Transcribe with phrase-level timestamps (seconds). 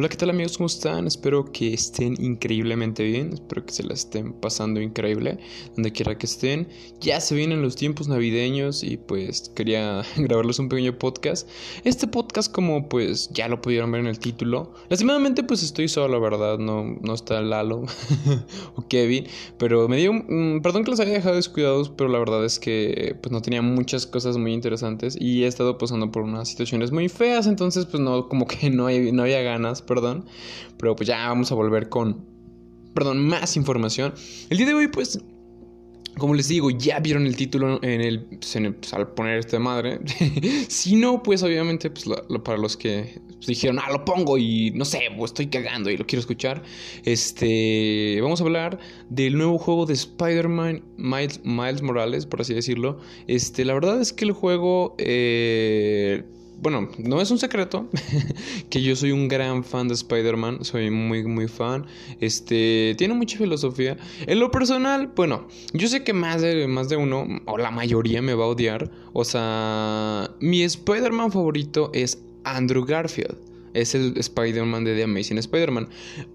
[0.00, 0.56] Hola, ¿qué tal amigos?
[0.56, 1.06] ¿Cómo están?
[1.06, 3.34] Espero que estén increíblemente bien.
[3.34, 5.38] Espero que se la estén pasando increíble
[5.74, 6.68] donde quiera que estén.
[7.02, 11.46] Ya se vienen los tiempos navideños y pues quería grabarles un pequeño podcast.
[11.84, 14.72] Este podcast como pues ya lo pudieron ver en el título.
[14.88, 16.56] Lastimadamente pues estoy solo, ¿verdad?
[16.56, 17.84] No, no está Lalo
[18.76, 19.26] o Kevin.
[19.58, 20.14] Pero me dio...
[20.14, 23.60] Mm, perdón que los haya dejado descuidados, pero la verdad es que pues no tenía
[23.60, 27.46] muchas cosas muy interesantes y he estado pasando por unas situaciones muy feas.
[27.46, 30.24] Entonces pues no, como que no, hay, no había ganas perdón.
[30.78, 32.24] Pero pues ya vamos a volver con,
[32.94, 34.14] perdón, más información.
[34.48, 35.20] El día de hoy, pues,
[36.16, 39.98] como les digo, ya vieron el título en el, pues, pues, al poner esta madre.
[40.68, 42.06] si no, pues obviamente, pues
[42.44, 46.20] para los que dijeron, ah, lo pongo y no sé, estoy cagando y lo quiero
[46.20, 46.62] escuchar.
[47.04, 48.78] Este, vamos a hablar
[49.08, 53.00] del nuevo juego de Spider-Man Miles, Miles, Morales, por así decirlo.
[53.26, 56.22] Este, la verdad es que el juego eh,
[56.60, 57.88] bueno, no es un secreto
[58.70, 61.86] que yo soy un gran fan de Spider-Man, soy muy, muy fan.
[62.20, 63.96] Este, tiene mucha filosofía.
[64.26, 68.22] En lo personal, bueno, yo sé que más de, más de uno, o la mayoría,
[68.22, 68.90] me va a odiar.
[69.12, 75.88] O sea, mi Spider-Man favorito es Andrew Garfield es el Spider-Man de The Amazing Spider-Man.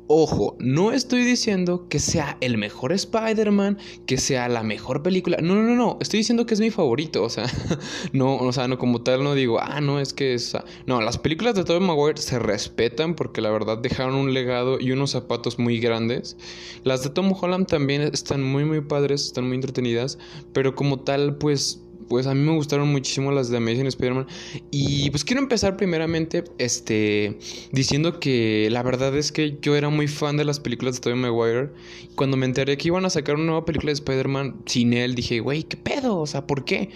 [0.08, 5.38] Ojo, no estoy diciendo que sea el mejor Spider-Man, que sea la mejor película.
[5.42, 5.98] No, no, no, no.
[6.02, 7.24] Estoy diciendo que es mi favorito.
[7.24, 7.46] O sea,
[8.14, 10.56] no, o sea, no como tal no digo, ah, no, es que es.
[10.86, 14.92] No, las películas de Tobey Maguire se respetan porque la verdad dejaron un legado y
[14.92, 16.38] unos zapatos muy grandes.
[16.84, 20.18] Las de Tom Holland también están muy, muy padres, están muy entretenidas.
[20.54, 24.28] Pero como tal, pues pues a mí me gustaron muchísimo las de Amazing Spider-Man.
[24.72, 27.38] Y pues quiero empezar primeramente este,
[27.72, 31.20] diciendo que la verdad es que yo era muy fan de las películas de Tobey
[31.20, 31.70] Maguire.
[32.16, 35.40] Cuando me enteré que iban a sacar una nueva película de Spider-Man sin él, dije,
[35.40, 36.18] güey, ¿qué pedo?
[36.18, 36.90] O sea, ¿por qué?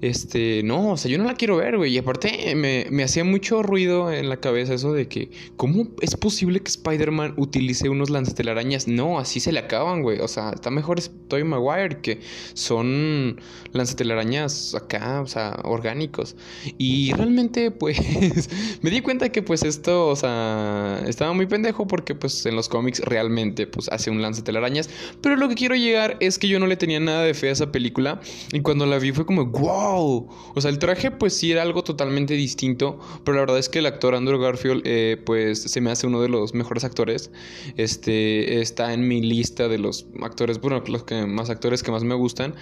[0.00, 1.94] Este, no, o sea, yo no la quiero ver, güey.
[1.94, 6.16] Y aparte me, me, hacía mucho ruido en la cabeza eso de que, ¿cómo es
[6.16, 8.88] posible que Spider-Man utilice unos lanzatelarañas?
[8.88, 10.20] No, así se le acaban, güey.
[10.20, 12.20] O sea, está mejor Tobey Maguire, que
[12.54, 13.40] son
[13.72, 16.36] lanzatelarañas acá, o sea, orgánicos.
[16.78, 17.98] Y realmente, pues,
[18.82, 22.68] me di cuenta que, pues, esto, o sea, estaba muy pendejo porque, pues, en los
[22.68, 24.90] cómics realmente, pues, hace un lanzatelarañas.
[25.20, 27.52] Pero lo que quiero llegar es que yo no le tenía nada de fe a
[27.52, 28.20] esa película.
[28.52, 31.84] Y cuando la vi fue como, wow o sea, el traje pues sí era algo
[31.84, 35.90] totalmente distinto, pero la verdad es que el actor Andrew Garfield eh, pues se me
[35.90, 37.30] hace uno de los mejores actores.
[37.76, 42.04] Este está en mi lista de los actores, bueno, los que más actores que más
[42.04, 42.54] me gustan,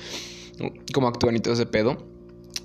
[0.93, 2.22] como actúan y todo ese pedo.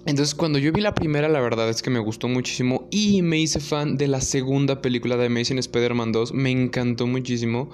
[0.08, 3.40] Entonces cuando yo vi la primera la verdad es que me gustó muchísimo y me
[3.40, 7.70] hice fan de la segunda película de Amazing Spider-Man 2, me encantó muchísimo,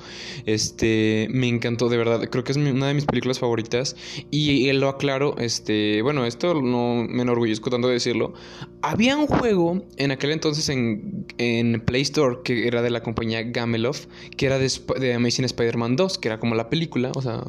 [0.47, 3.96] este, me encantó de verdad, creo que es una de mis películas favoritas.
[4.31, 8.34] Y él lo aclaro, este, bueno, esto no me enorgullezco tanto de decirlo,
[8.81, 13.44] había un juego en aquel entonces en, en Play Store que era de la compañía
[13.44, 17.44] Gameloft, que era de, de Amazing Spider-Man 2, que era como la película, o sea,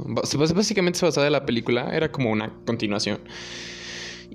[0.55, 3.21] básicamente se basaba en la película, era como una continuación.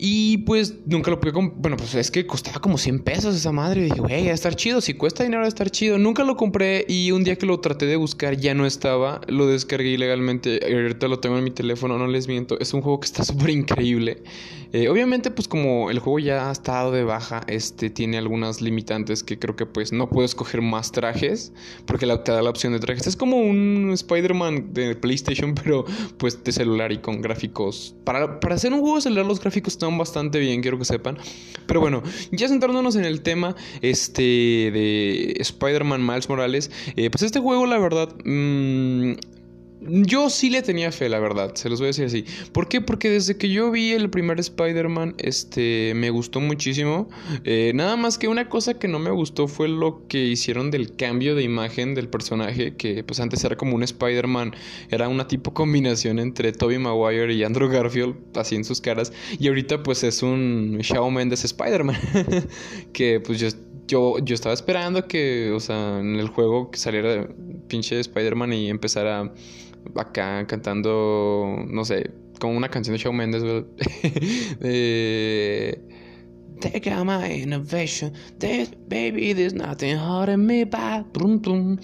[0.02, 1.62] Y pues nunca lo pude comprar.
[1.62, 3.82] Bueno, pues es que costaba como 100 pesos esa madre.
[3.82, 4.80] Y dije, güey, va a estar chido.
[4.80, 5.98] Si cuesta dinero, va a estar chido.
[5.98, 9.20] Nunca lo compré y un día que lo traté de buscar ya no estaba.
[9.28, 10.62] Lo descargué ilegalmente.
[10.64, 12.58] Ahorita lo tengo en mi teléfono, no les miento.
[12.62, 14.24] Es un juego que está súper increíble.
[14.72, 19.24] Eh, obviamente, pues como el juego ya ha estado de baja, este tiene algunas limitantes
[19.24, 21.54] que creo que pues no puedo escoger más trajes.
[21.86, 23.08] Porque la, te da la opción de trajes.
[23.08, 25.86] Es como un Spider-Man de PlayStation, pero
[26.18, 27.96] pues de celular y con gráficos.
[28.04, 31.18] Para, para hacer un juego celular, los gráficos están bastante bien, quiero que sepan.
[31.66, 37.40] Pero bueno, ya centrándonos en el tema este, de Spider-Man Miles Morales, eh, pues este
[37.40, 39.14] juego, la verdad, mmm,
[39.82, 42.26] yo sí le tenía fe, la verdad, se los voy a decir así.
[42.52, 42.82] ¿Por qué?
[42.82, 47.10] Porque desde que yo vi el primer Spider-Man, este, me gustó muchísimo.
[47.46, 50.96] Eh, nada más que una cosa que no me gustó fue lo que hicieron del
[50.96, 54.54] cambio de imagen del personaje, que pues antes era como un Spider-Man,
[54.90, 59.48] era una tipo combinación entre Tobey Maguire y Andrew Garfield, así en sus caras, y
[59.48, 61.98] ahorita pues es un Shawn Mendes Spider-Man,
[62.94, 63.48] que pues yo
[63.90, 67.28] yo, yo estaba esperando que, o sea, en el juego saliera
[67.68, 69.34] pinche Spider-Man y empezara
[69.96, 73.44] acá cantando, no sé, como una canción de Shawn Mendes,
[74.62, 75.82] eh,
[76.60, 78.14] Take out my innovation.
[78.38, 81.06] This, baby, there's nothing holding me back.
[81.16, 81.78] no,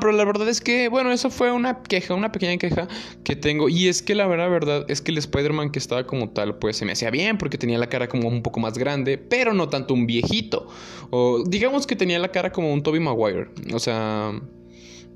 [0.00, 2.88] pero la verdad es que, bueno, eso fue una queja, una pequeña queja
[3.24, 3.68] que tengo.
[3.68, 6.78] Y es que la verdad, verdad es que el Spider-Man que estaba como tal, pues
[6.78, 9.68] se me hacía bien porque tenía la cara como un poco más grande, pero no
[9.68, 10.66] tanto un viejito.
[11.10, 13.48] O digamos que tenía la cara como un Toby Maguire.
[13.74, 14.32] O sea,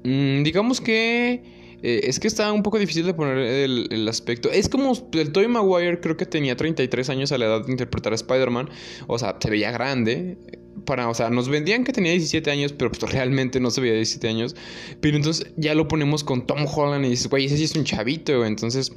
[0.04, 1.42] mm, digamos que
[1.82, 4.50] Eh, es que está un poco difícil de poner el, aspecto.
[4.50, 8.12] Es como el Tobey Maguire creo que tenía 33 años a la edad de interpretar
[8.12, 8.70] a Spider-Man.
[9.08, 10.38] O sea, se veía grande.
[10.84, 13.94] Para, o sea, nos vendían que tenía 17 años, pero pues realmente no se veía
[13.94, 14.54] 17 años.
[15.00, 17.84] Pero entonces ya lo ponemos con Tom Holland y dices, güey, ese sí es un
[17.84, 18.92] chavito, Entonces,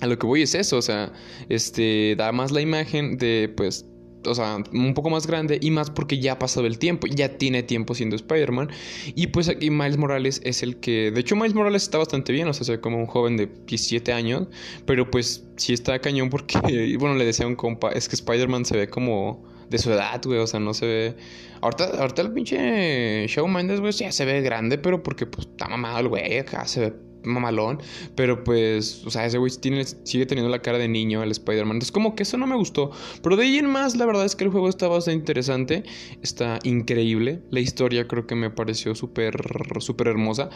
[0.00, 1.12] a lo que voy es eso, o sea,
[1.48, 3.86] este, da más la imagen de, pues,
[4.26, 7.36] o sea, un poco más grande y más porque ya ha pasado el tiempo, ya
[7.38, 8.70] tiene tiempo siendo Spider-Man.
[9.14, 12.48] Y pues aquí Miles Morales es el que, de hecho Miles Morales está bastante bien,
[12.48, 14.48] o sea, se ve como un joven de 17 años,
[14.86, 16.58] pero pues sí está cañón porque,
[16.98, 20.20] bueno, le decía a un compa, es que Spider-Man se ve como de su edad,
[20.24, 21.16] güey, o sea, no se ve...
[21.62, 25.68] Ahorita, ahorita el pinche Shawn Mendes, güey, ya se ve grande, pero porque pues está
[25.68, 27.80] mamado el güey, acá se ve mamalón,
[28.14, 31.76] pero pues, o sea, ese güey sigue teniendo la cara de niño, el Spider-Man.
[31.76, 32.90] Entonces, como que eso no me gustó.
[33.22, 35.84] Pero de ahí en más, la verdad es que el juego está bastante interesante,
[36.22, 37.40] está increíble.
[37.50, 39.36] La historia creo que me pareció súper,
[39.80, 40.50] súper hermosa.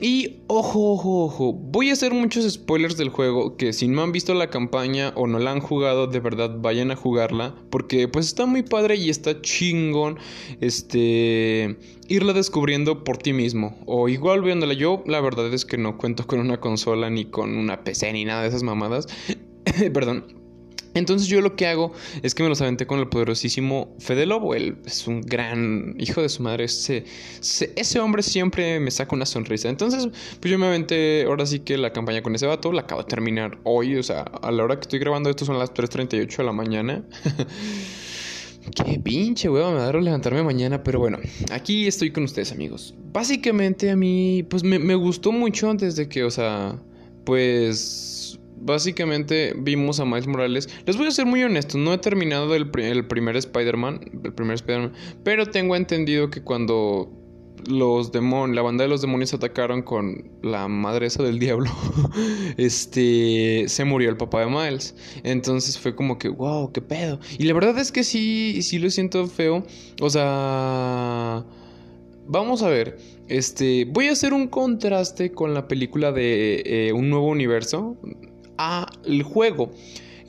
[0.00, 4.12] Y, ojo, ojo, ojo, voy a hacer muchos spoilers del juego, que si no han
[4.12, 8.26] visto la campaña o no la han jugado, de verdad vayan a jugarla, porque pues
[8.26, 10.18] está muy padre y está chingón,
[10.60, 11.76] este,
[12.08, 13.78] irla descubriendo por ti mismo.
[13.86, 17.56] O igual viéndola yo, la verdad es que no cuento con una consola ni con
[17.56, 19.06] una PC ni nada de esas mamadas.
[19.92, 20.36] Perdón.
[20.94, 21.92] Entonces yo lo que hago
[22.22, 24.54] es que me los aventé con el poderosísimo Fede Lobo.
[24.54, 26.64] Él es un gran hijo de su madre.
[26.64, 27.04] Ese,
[27.40, 29.68] ese, hombre siempre me saca una sonrisa.
[29.68, 30.08] Entonces,
[30.40, 32.72] pues yo me aventé ahora sí que la campaña con ese vato.
[32.72, 33.96] La acabo de terminar hoy.
[33.96, 37.04] O sea, a la hora que estoy grabando esto son las 3.38 de la mañana.
[38.74, 41.18] Qué pinche huevo me darlo levantarme mañana, pero bueno,
[41.50, 42.94] aquí estoy con ustedes amigos.
[43.12, 46.78] Básicamente a mí, pues me, gustó mucho desde que, o sea,
[47.24, 50.68] pues básicamente vimos a Miles Morales.
[50.86, 54.92] Les voy a ser muy honesto, no he terminado el primer Spider-Man, el primer Spider-Man,
[55.22, 57.25] pero tengo entendido que cuando
[57.68, 61.70] los la banda de los demonios atacaron con la madre esa del diablo,
[62.56, 64.94] este, se murió el papá de Miles.
[65.22, 67.18] Entonces fue como que, wow, qué pedo.
[67.38, 69.64] Y la verdad es que sí, sí lo siento feo.
[70.00, 71.44] O sea,
[72.26, 72.98] vamos a ver.
[73.28, 77.96] Este, voy a hacer un contraste con la película de eh, Un Nuevo Universo
[78.58, 79.72] a el juego.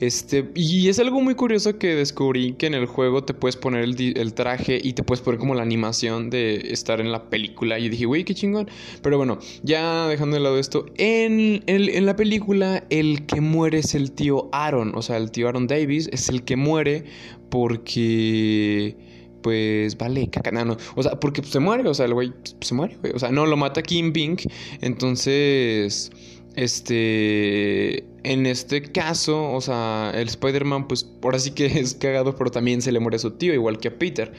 [0.00, 3.84] Este, y es algo muy curioso que descubrí que en el juego te puedes poner
[3.84, 7.78] el, traje y te puedes poner como la animación de estar en la película.
[7.78, 8.68] Y dije, güey, qué chingón.
[9.02, 13.94] Pero bueno, ya dejando de lado esto, en, en, la película el que muere es
[13.94, 17.04] el tío Aaron, o sea, el tío Aaron Davis es el que muere
[17.50, 18.96] porque
[19.42, 20.76] pues vale, cacanano.
[20.94, 23.12] O sea, porque se muere, o sea, el güey se muere, güey.
[23.14, 24.42] O sea, no lo mata Kim Pink.
[24.80, 26.10] Entonces,
[26.58, 32.50] este, en este caso, o sea, el Spider-Man, pues ahora sí que es cagado, pero
[32.50, 34.32] también se le muere a su tío, igual que a Peter.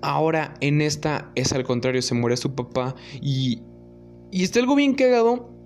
[0.00, 3.60] Ahora, en esta es al contrario, se muere su papá y,
[4.30, 5.58] y está algo bien cagado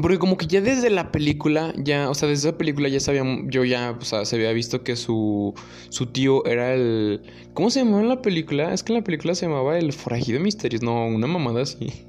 [0.00, 3.22] porque como que ya desde la película, ya, o sea, desde esa película ya sabía,
[3.46, 5.54] yo ya, o sea, se había visto que su,
[5.88, 7.22] su tío era el...
[7.54, 8.72] ¿Cómo se llamaba en la película?
[8.72, 12.07] Es que en la película se llamaba el forajido misterioso, no, una mamada así.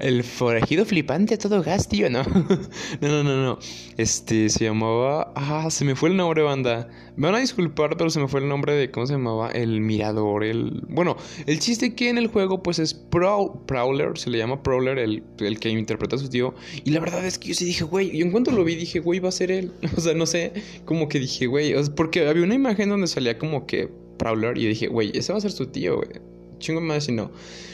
[0.00, 2.22] El forajido flipante a todo gas, tío, no.
[2.22, 3.58] no, no, no, no.
[3.96, 5.32] Este, se llamaba...
[5.34, 6.88] Ah, se me fue el nombre, banda.
[7.16, 8.90] Me van a disculpar, pero se me fue el nombre de...
[8.90, 9.50] ¿Cómo se llamaba?
[9.50, 10.82] El mirador, el...
[10.88, 15.22] Bueno, el chiste que en el juego, pues es Prowler, se le llama Prowler, el,
[15.38, 16.54] el que interpreta a su tío.
[16.84, 19.00] Y la verdad es que yo sí dije, güey, y en cuanto lo vi dije,
[19.00, 19.72] güey, va a ser él.
[19.96, 20.52] O sea, no sé,
[20.84, 23.88] como que dije, güey, porque había una imagen donde salía como que
[24.18, 26.31] Prowler y dije, güey, ese va a ser su tío, güey.
[26.62, 27.30] Chingo más y no.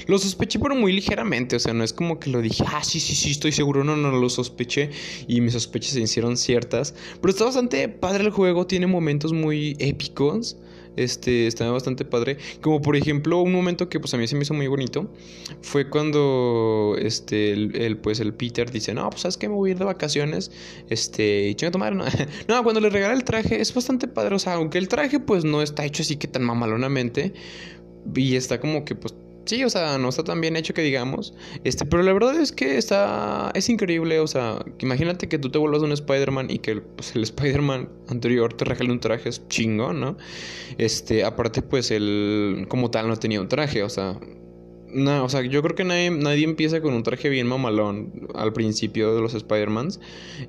[0.06, 1.54] Lo sospeché, pero muy ligeramente.
[1.54, 3.84] O sea, no es como que lo dije, ah, sí, sí, sí, estoy seguro.
[3.84, 4.90] No, no, lo sospeché.
[5.28, 6.94] Y mis sospechas se hicieron ciertas.
[7.20, 8.66] Pero está bastante padre el juego.
[8.66, 10.56] Tiene momentos muy épicos.
[10.98, 12.38] Este, está bastante padre.
[12.60, 15.08] Como por ejemplo, un momento que pues a mí se me hizo muy bonito
[15.62, 19.72] fue cuando este el, pues el Peter dice, "No, pues sabes que me voy a
[19.74, 20.50] ir de vacaciones."
[20.90, 22.04] Este, y chinga tomar, no.
[22.48, 25.44] no, cuando le regala el traje es bastante padre, o sea, aunque el traje pues
[25.44, 27.32] no está hecho así que tan mamalonamente
[28.14, 29.14] y está como que pues
[29.48, 31.32] Sí, o sea, no está tan bien hecho que digamos.
[31.64, 33.50] Este, pero la verdad es que está.
[33.54, 34.20] Es increíble.
[34.20, 37.88] O sea, imagínate que tú te vuelvas un Spider-Man y que el, pues, el Spider-Man
[38.08, 40.18] anterior te regale un traje, es chingón, ¿no?
[40.76, 44.20] Este, aparte, pues él como tal no tenía un traje, o sea.
[44.88, 48.52] No, o sea, yo creo que nadie, nadie empieza con un traje bien mamalón al
[48.52, 49.98] principio de los Spider-Mans.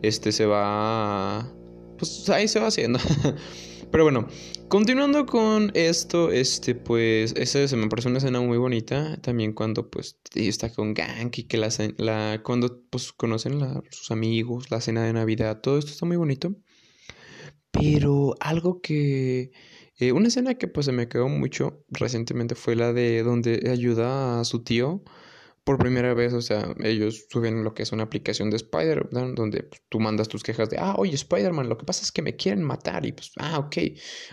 [0.02, 1.50] Este se va.
[1.98, 3.00] Pues ahí se va haciendo.
[3.92, 4.28] Pero bueno,
[4.68, 9.18] continuando con esto, este, pues, esa se me parece una escena muy bonita.
[9.22, 14.12] También cuando, pues, está con Gank y que la, la cuando, pues, conocen a sus
[14.12, 16.56] amigos, la cena de Navidad, todo esto está muy bonito.
[17.72, 19.52] Pero algo que,
[19.98, 24.40] eh, una escena que, pues, se me quedó mucho recientemente fue la de donde ayuda
[24.40, 25.04] a su tío
[25.64, 29.36] por primera vez, o sea, ellos suben lo que es una aplicación de Spider, man
[29.36, 32.22] donde pues, tú mandas tus quejas de, ah, oye, Spider-Man, lo que pasa es que
[32.22, 33.78] me quieren matar y pues, ah, ok,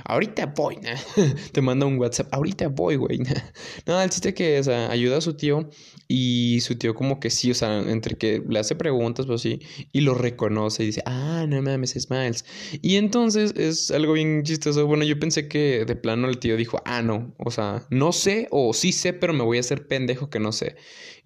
[0.05, 0.79] ahorita voy,
[1.53, 3.19] te manda un WhatsApp, ahorita voy, güey.
[3.87, 5.69] no, el chiste que, o sea, ayuda a su tío
[6.09, 9.61] y su tío como que sí, o sea, entre que le hace preguntas, pues sí,
[9.93, 12.45] y lo reconoce y dice, ah, no mames, es Miles.
[12.83, 14.87] Y entonces es algo bien chistoso.
[14.87, 18.49] Bueno, yo pensé que de plano el tío dijo, ah, no, o sea, no sé
[18.51, 20.77] o sí sé, pero me voy a hacer pendejo que no sé.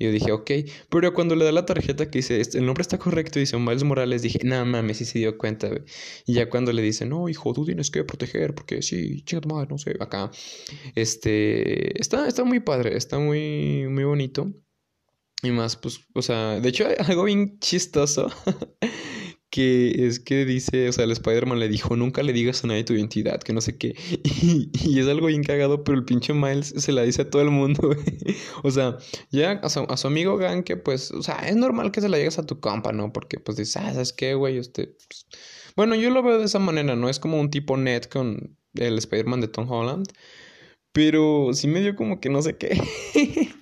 [0.01, 0.51] Y yo dije, ok.
[0.89, 4.23] Pero cuando le da la tarjeta que dice, el nombre está correcto, dice Miles Morales,
[4.23, 5.71] dije, no mames, sí se dio cuenta.
[6.27, 9.51] Y ya cuando le dice, no, hijo, tú tienes que proteger, porque sí, chica tu
[9.51, 10.31] madre, no sé, acá.
[10.95, 14.51] Este, está, está muy padre, está muy, muy bonito.
[15.43, 18.29] Y más, pues, o sea, de hecho, algo bien chistoso
[19.51, 22.85] que es que dice, o sea, el Spider-Man le dijo, nunca le digas a nadie
[22.85, 23.95] tu identidad, que no sé qué.
[24.83, 27.51] Y, es algo bien cagado, pero el pinche Miles se la dice a todo el
[27.51, 28.37] mundo, güey.
[28.63, 28.99] O sea,
[29.31, 32.17] ya a su, a su amigo Ganke, pues, o sea, es normal que se la
[32.17, 33.13] llegues a tu compa, ¿no?
[33.13, 34.59] Porque, pues, dices, ah, ¿sabes qué, güey?
[34.59, 35.27] Usted, pues...
[35.77, 37.09] Bueno, yo lo veo de esa manera, ¿no?
[37.09, 40.07] Es como un tipo net con el Spider-Man de Tom Holland.
[40.93, 42.81] Pero sí me dio como que no sé qué.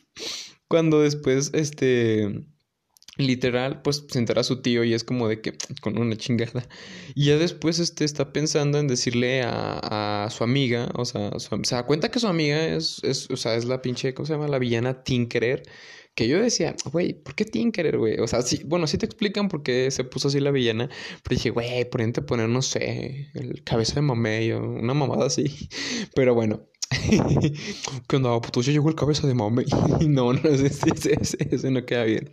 [0.68, 2.44] Cuando después, este
[3.18, 6.66] literal, pues se entera a su tío y es como de que con una chingada.
[7.14, 11.74] Y ya después este está pensando en decirle a, a su amiga, o sea, se
[11.74, 14.48] da cuenta que su amiga es, es, o sea, es la pinche, ¿cómo se llama?
[14.48, 15.62] La villana Tinkerer.
[16.14, 18.18] Que yo decía, güey, ¿por qué Tinkerer, güey?
[18.18, 20.88] O sea, sí, bueno, sí te explican por qué se puso así la villana.
[21.22, 25.68] Pero dije, güey, ejemplo, poner, no sé, el cabeza de mamey o una mamada así.
[26.16, 26.68] Pero bueno,
[28.08, 28.40] ¿Qué onda?
[28.40, 29.66] Pues ya llegó el cabeza de mamey.
[30.08, 32.30] no, no, ese, ese, ese, no queda bien.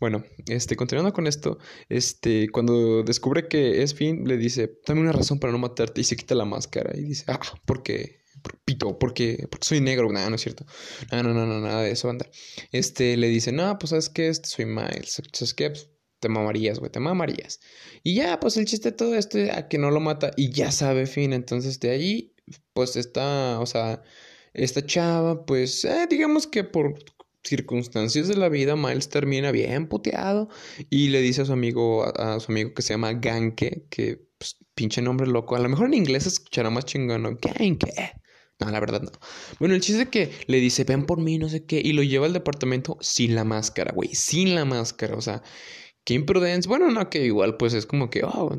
[0.00, 1.58] Bueno, este, continuando con esto,
[1.90, 6.04] este, cuando descubre que es Finn, le dice, dame una razón para no matarte y
[6.04, 8.22] se quita la máscara y dice, ah, porque,
[8.64, 10.64] pito, porque, porque soy negro, nada, no es cierto,
[11.12, 12.26] no, no, no, no, nada de eso, anda.
[12.72, 16.78] Este, le dice, no, pues sabes que este, soy Miles, sabes qué, pues, te mamarías,
[16.78, 17.60] güey, te mamarías.
[18.02, 20.72] Y ya, pues el chiste de todo esto a que no lo mata y ya
[20.72, 22.34] sabe Finn, entonces de ahí,
[22.72, 24.02] pues está, o sea,
[24.54, 26.94] esta chava, pues, eh, digamos que por
[27.42, 30.48] circunstancias de la vida, Miles termina bien puteado
[30.88, 34.56] y le dice a su amigo, a, su amigo que se llama Ganke, que pues,
[34.74, 37.38] pinche nombre loco, a lo mejor en inglés se escuchará más chingón.
[37.40, 37.92] Ganke.
[38.60, 39.10] No, la verdad no.
[39.58, 42.02] Bueno, el chiste es que le dice, ven por mí, no sé qué, y lo
[42.02, 45.42] lleva al departamento sin la máscara, güey, sin la máscara, o sea,
[46.10, 46.68] qué imprudencia.
[46.68, 48.52] Bueno, no, que igual pues es como que, oh,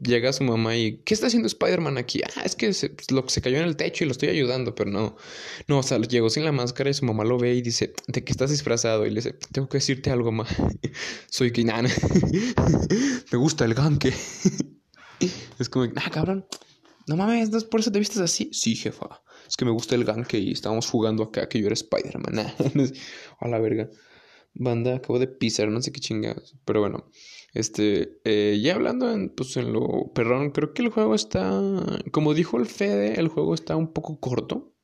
[0.00, 2.20] llega su mamá y, ¿qué está haciendo Spider-Man aquí?
[2.24, 4.90] Ah, es que se, lo, se cayó en el techo y lo estoy ayudando, pero
[4.90, 5.14] no.
[5.68, 8.24] No, o sea, llegó sin la máscara y su mamá lo ve y dice, ¿de
[8.24, 9.06] qué estás disfrazado?
[9.06, 10.48] Y le dice, tengo que decirte algo más.
[11.30, 11.86] Soy Kinan.
[13.32, 14.12] Me gusta el ganque.
[15.60, 16.44] es como, ah, cabrón.
[17.06, 18.50] No mames, ¿no por eso te vistes así?
[18.52, 19.22] Sí, jefa.
[19.46, 22.52] Es que me gusta el ganque y estábamos jugando acá que yo era Spider-Man.
[23.38, 23.88] a la verga
[24.58, 26.56] banda, acabo de pisar, no sé qué chingados.
[26.64, 27.10] Pero bueno,
[27.54, 31.60] este, eh, ya hablando en, pues en lo perdón, creo que el juego está,
[32.12, 34.75] como dijo el Fede, el juego está un poco corto.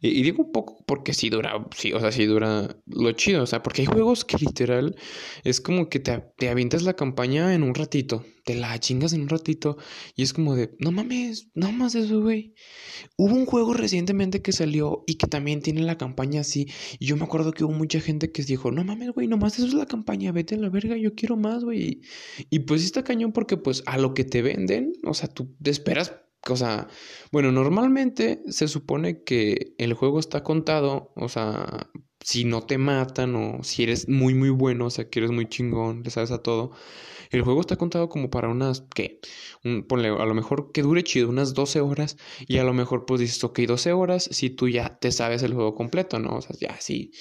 [0.00, 3.46] Y, digo un poco porque sí dura, sí, o sea, sí dura lo chido, o
[3.46, 4.96] sea, porque hay juegos que literal
[5.44, 9.22] es como que te, te avientas la campaña en un ratito, te la chingas en
[9.22, 9.76] un ratito
[10.16, 12.54] y es como de, no mames, no más eso, güey.
[13.16, 16.66] Hubo un juego recientemente que salió y que también tiene la campaña así
[16.98, 19.66] y yo me acuerdo que hubo mucha gente que dijo, no mames, güey, nomás eso
[19.66, 22.00] es la campaña, vete a la verga, yo quiero más, güey.
[22.48, 25.70] Y pues está cañón porque pues a lo que te venden, o sea, tú te
[25.70, 26.14] esperas
[26.48, 26.88] o sea,
[27.32, 31.90] bueno, normalmente se supone que el juego está contado, o sea,
[32.22, 35.48] si no te matan o si eres muy muy bueno, o sea, que eres muy
[35.48, 36.72] chingón, le sabes a todo.
[37.30, 39.20] El juego está contado como para unas, ¿qué?
[39.64, 42.16] Un, ponle, a lo mejor que dure chido, unas 12 horas.
[42.48, 45.54] Y a lo mejor pues dices, ok, 12 horas si tú ya te sabes el
[45.54, 46.36] juego completo, ¿no?
[46.36, 47.12] O sea, ya sí,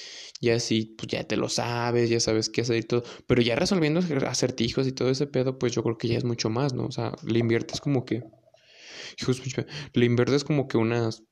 [0.41, 3.03] ya sí, pues ya te lo sabes, ya sabes qué hacer y todo.
[3.27, 6.49] Pero ya resolviendo acertijos y todo ese pedo, pues yo creo que ya es mucho
[6.49, 6.85] más, ¿no?
[6.85, 8.23] O sea, le inviertes como que
[9.93, 11.23] le inviertes como que unas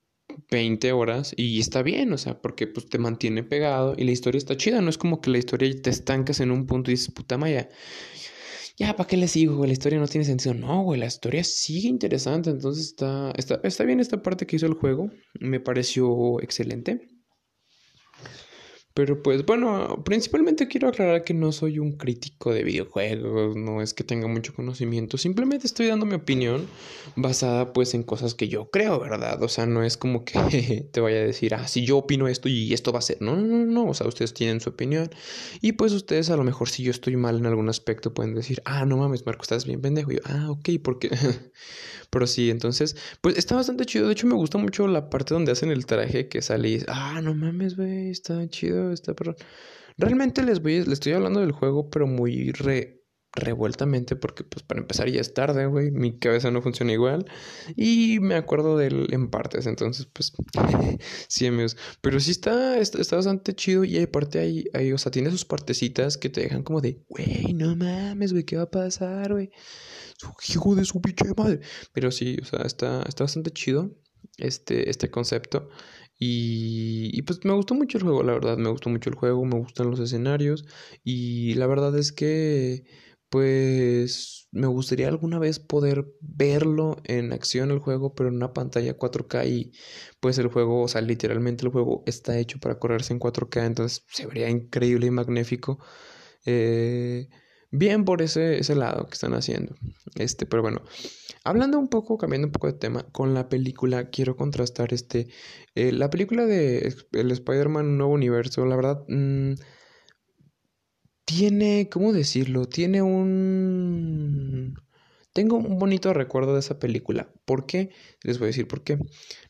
[0.51, 4.37] 20 horas y está bien, o sea, porque pues te mantiene pegado y la historia
[4.37, 7.13] está chida, no es como que la historia te estancas en un punto y dices,
[7.13, 7.69] puta maya,
[8.77, 9.65] ya, ¿para qué le sigo?
[9.65, 10.53] La historia no tiene sentido.
[10.53, 14.67] No, güey, la historia sigue interesante, entonces está, está, está bien esta parte que hizo
[14.67, 17.16] el juego, me pareció excelente.
[18.97, 23.93] Pero pues bueno, principalmente quiero aclarar que no soy un crítico de videojuegos, no es
[23.93, 26.65] que tenga mucho conocimiento, simplemente estoy dando mi opinión
[27.15, 29.43] basada pues en cosas que yo creo, ¿verdad?
[29.43, 32.49] O sea, no es como que te vaya a decir, ah, si yo opino esto
[32.49, 35.11] y esto va a ser, no, no, no, o sea, ustedes tienen su opinión.
[35.61, 38.63] Y pues ustedes a lo mejor si yo estoy mal en algún aspecto pueden decir,
[38.65, 41.11] ah, no mames, Marco, estás bien pendejo, yo, ah, ok, porque...
[42.09, 44.07] Pero sí, entonces, pues está bastante chido.
[44.07, 47.21] De hecho, me gusta mucho la parte donde hacen el traje que sale y ah,
[47.21, 49.35] no mames, güey, está chido está perrón.
[49.97, 52.97] Realmente les voy, les estoy hablando del juego, pero muy re,
[53.37, 57.25] revueltamente, porque pues para empezar ya es tarde, güey, mi cabeza no funciona igual,
[57.75, 60.33] y me acuerdo de él en partes, entonces pues,
[61.27, 65.31] sí amigos, pero sí está, está, bastante chido, y aparte hay, hay, o sea, tiene
[65.31, 69.33] sus partecitas que te dejan como de, güey, no mames, güey, ¿qué va a pasar,
[69.33, 69.51] güey?
[70.49, 71.59] Hijo de su pinche madre,
[71.93, 73.95] pero sí, o sea, está, está bastante chido
[74.37, 75.69] este, este concepto.
[76.19, 79.45] Y, y, pues me gustó mucho el juego, la verdad, me gustó mucho el juego,
[79.45, 80.65] me gustan los escenarios
[81.03, 82.85] y la verdad es que
[83.29, 88.97] pues me gustaría alguna vez poder verlo en acción el juego, pero en una pantalla
[88.97, 89.71] 4K y
[90.19, 94.03] pues el juego, o sea, literalmente el juego está hecho para correrse en 4K, entonces
[94.09, 95.79] se vería increíble y magnífico.
[96.45, 97.27] Eh,
[97.71, 99.75] bien por ese, ese lado que están haciendo.
[100.15, 100.81] Este, pero bueno,
[101.43, 105.27] hablando un poco, cambiando un poco de tema, con la película quiero contrastar este,
[105.75, 109.53] eh, la película de el Spider-Man Nuevo Universo, la verdad, mm,
[111.25, 112.67] tiene, ¿cómo decirlo?
[112.67, 114.75] Tiene un...
[115.37, 117.31] Tengo un bonito recuerdo de esa película.
[117.45, 117.91] ¿Por qué?
[118.23, 118.97] Les voy a decir por qué.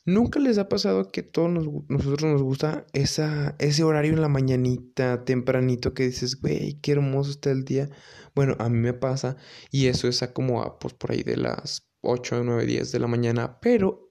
[0.04, 1.50] Nunca les ha pasado que todos
[1.88, 7.32] nosotros nos gusta esa, ese horario en la mañanita, tempranito, que dices, güey, qué hermoso
[7.32, 7.90] está el día.
[8.36, 9.38] Bueno, a mí me pasa
[9.72, 13.00] y eso es a como a, pues por ahí de las 8, 9, 10 de
[13.00, 13.58] la mañana.
[13.62, 14.10] Pero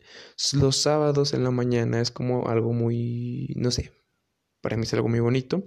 [0.55, 3.93] los sábados en la mañana es como algo muy, no sé,
[4.67, 5.63] para mí es algo muy bonito.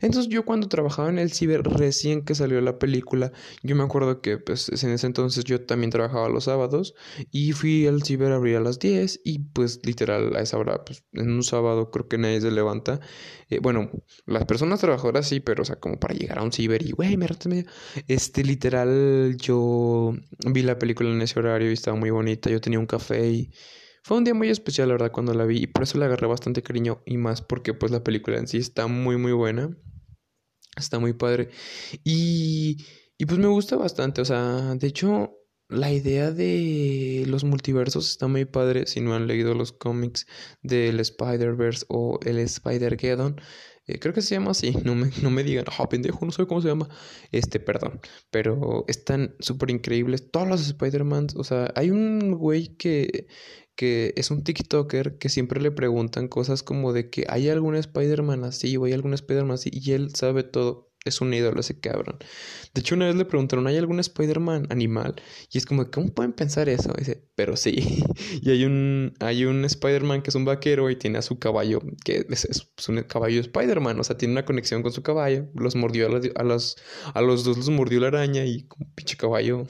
[0.00, 3.30] Entonces yo cuando trabajaba en el ciber, recién que salió la película,
[3.62, 6.94] yo me acuerdo que pues en ese entonces yo también trabajaba los sábados
[7.30, 10.82] y fui al ciber a abrir a las 10 y pues literal a esa hora,
[10.82, 13.00] pues en un sábado creo que nadie se levanta.
[13.50, 13.90] Eh, bueno,
[14.24, 17.18] las personas trabajadoras sí, pero o sea, como para llegar a un ciber y, güey,
[17.18, 17.66] me medio.
[18.08, 20.14] Este, literal, yo
[20.46, 23.50] vi la película en ese horario y estaba muy bonita, yo tenía un café y...
[24.04, 26.26] Fue un día muy especial, la verdad, cuando la vi y por eso le agarré
[26.26, 29.76] bastante cariño y más porque pues la película en sí está muy, muy buena.
[30.76, 31.50] Está muy padre.
[32.02, 32.84] Y,
[33.18, 38.26] y pues me gusta bastante, o sea, de hecho, la idea de los multiversos está
[38.26, 40.26] muy padre si no han leído los cómics
[40.62, 43.40] del Spider-Verse o el Spider-Geddon.
[43.86, 46.46] Eh, creo que se llama así, no me, no me digan, ah, pendejo, no sé
[46.46, 46.88] cómo se llama.
[47.32, 48.00] Este, perdón.
[48.30, 50.30] Pero están súper increíbles.
[50.30, 53.26] Todos los Spider-Man, o sea, hay un güey que
[53.76, 58.44] que es un TikToker que siempre le preguntan cosas como de que hay algún Spider-Man
[58.44, 60.90] así o hay algún Spider-Man así y él sabe todo.
[61.04, 62.18] Es un ídolo ese cabrón.
[62.74, 65.16] De hecho, una vez le preguntaron, ¿hay algún Spider-Man animal?
[65.50, 66.92] Y es como, ¿cómo pueden pensar eso?
[66.96, 68.04] dice, pero sí.
[68.40, 71.80] y hay un, hay un Spider-Man que es un vaquero y tiene a su caballo,
[72.04, 73.98] que es, un caballo de Spider-Man.
[73.98, 75.48] O sea, tiene una conexión con su caballo.
[75.54, 76.76] Los mordió a, a, los,
[77.12, 79.66] a los dos los mordió la araña y como pinche caballo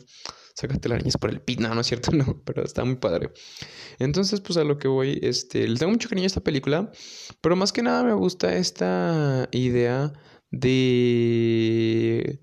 [0.55, 1.61] sácate la arañas por el pit.
[1.61, 3.31] No, no es cierto, no, pero está muy padre.
[3.99, 6.91] Entonces, pues a lo que voy, este, le tengo mucho cariño a esta película,
[7.41, 10.13] pero más que nada me gusta esta idea
[10.51, 12.41] de...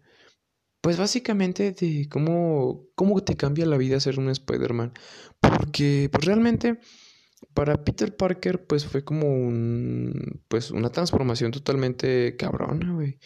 [0.82, 4.94] Pues básicamente de cómo, cómo te cambia la vida ser un Spider-Man.
[5.42, 6.80] Porque pues realmente
[7.54, 13.20] para Peter Parker pues fue como un, pues una transformación totalmente cabrona, güey.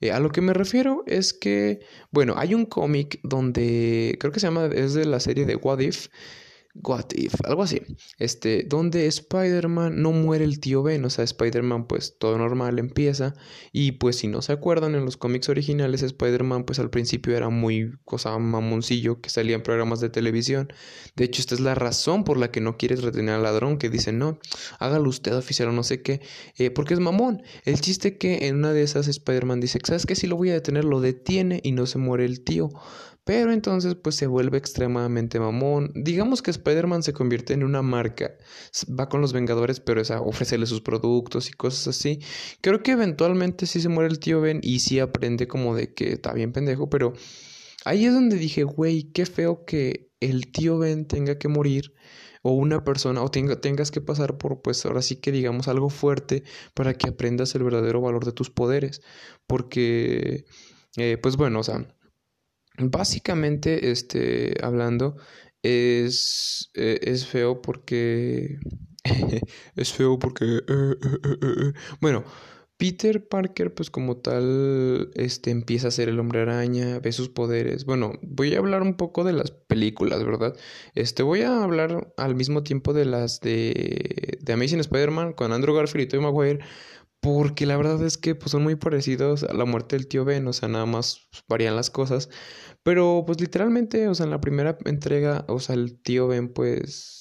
[0.00, 1.80] Eh, a lo que me refiero es que,
[2.10, 5.80] bueno, hay un cómic donde creo que se llama, es de la serie de What
[5.80, 6.08] If,
[6.82, 7.82] What If, algo así,
[8.18, 13.34] este, donde Spider-Man no muere el tío Ben, o sea, Spider-Man pues todo normal empieza.
[13.72, 17.48] Y pues si no se acuerdan en los cómics originales Spider-Man pues al principio era
[17.48, 20.72] muy cosa mamoncillo que salía en programas de televisión,
[21.16, 23.90] de hecho esta es la razón por la que no quieres retener al ladrón que
[23.90, 24.38] dice no,
[24.78, 26.20] hágalo usted oficial o no sé qué,
[26.56, 30.14] eh, porque es mamón, el chiste que en una de esas Spider-Man dice, ¿sabes qué?
[30.14, 32.70] Si lo voy a detener, lo detiene y no se muere el tío.
[33.28, 35.92] Pero entonces pues se vuelve extremadamente mamón.
[35.94, 38.32] Digamos que Spider-Man se convierte en una marca.
[38.98, 42.20] Va con los Vengadores, pero es a ofrecerle sus productos y cosas así.
[42.62, 46.12] Creo que eventualmente sí se muere el tío Ben y sí aprende como de que
[46.12, 47.12] está bien pendejo, pero
[47.84, 51.92] ahí es donde dije, güey, qué feo que el tío Ben tenga que morir
[52.40, 55.90] o una persona o tenga, tengas que pasar por pues ahora sí que digamos algo
[55.90, 59.02] fuerte para que aprendas el verdadero valor de tus poderes.
[59.46, 60.46] Porque,
[60.96, 61.86] eh, pues bueno, o sea
[62.78, 65.16] Básicamente, este, hablando,
[65.62, 68.58] es, eh, es feo porque...
[69.76, 70.44] es feo porque...
[70.44, 72.24] Eh, eh, bueno,
[72.78, 77.84] Peter Parker, pues como tal, este, empieza a ser el hombre araña, ve sus poderes.
[77.84, 80.56] Bueno, voy a hablar un poco de las películas, ¿verdad?
[80.94, 85.74] Este, voy a hablar al mismo tiempo de las de, de Amazing Spider-Man con Andrew
[85.74, 86.60] Garfield y Tobey Maguire,
[87.20, 90.46] porque la verdad es que pues, son muy parecidos a la muerte del tío Ben,
[90.46, 92.30] o sea, nada más varían las cosas.
[92.82, 97.17] Pero pues literalmente, o sea, en la primera entrega, o sea, el tío Ben pues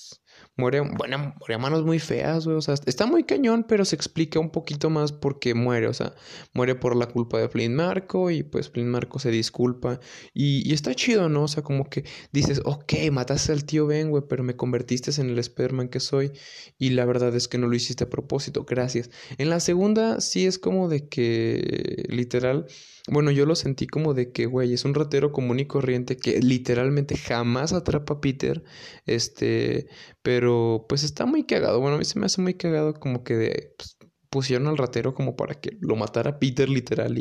[0.57, 2.57] Muere, bueno, muere a manos muy feas, güey.
[2.57, 5.87] O sea, está muy cañón, pero se explica un poquito más por qué muere.
[5.87, 6.13] O sea,
[6.53, 9.99] muere por la culpa de Flynn Marco y pues Flynn Marco se disculpa.
[10.33, 11.43] Y, y está chido, ¿no?
[11.43, 15.29] O sea, como que dices, ok, mataste al tío Ben, güey, pero me convertiste en
[15.29, 16.31] el Spider-Man que soy.
[16.77, 19.09] Y la verdad es que no lo hiciste a propósito, gracias.
[19.37, 22.67] En la segunda sí es como de que, literal,
[23.07, 26.39] bueno, yo lo sentí como de que, güey, es un ratero común y corriente que
[26.41, 28.63] literalmente jamás atrapa a Peter.
[29.05, 29.87] Este,
[30.21, 31.79] pero pues está muy cagado.
[31.79, 33.96] Bueno, a mí se me hace muy cagado como que de, pues,
[34.29, 37.17] pusieron al ratero como para que lo matara Peter literal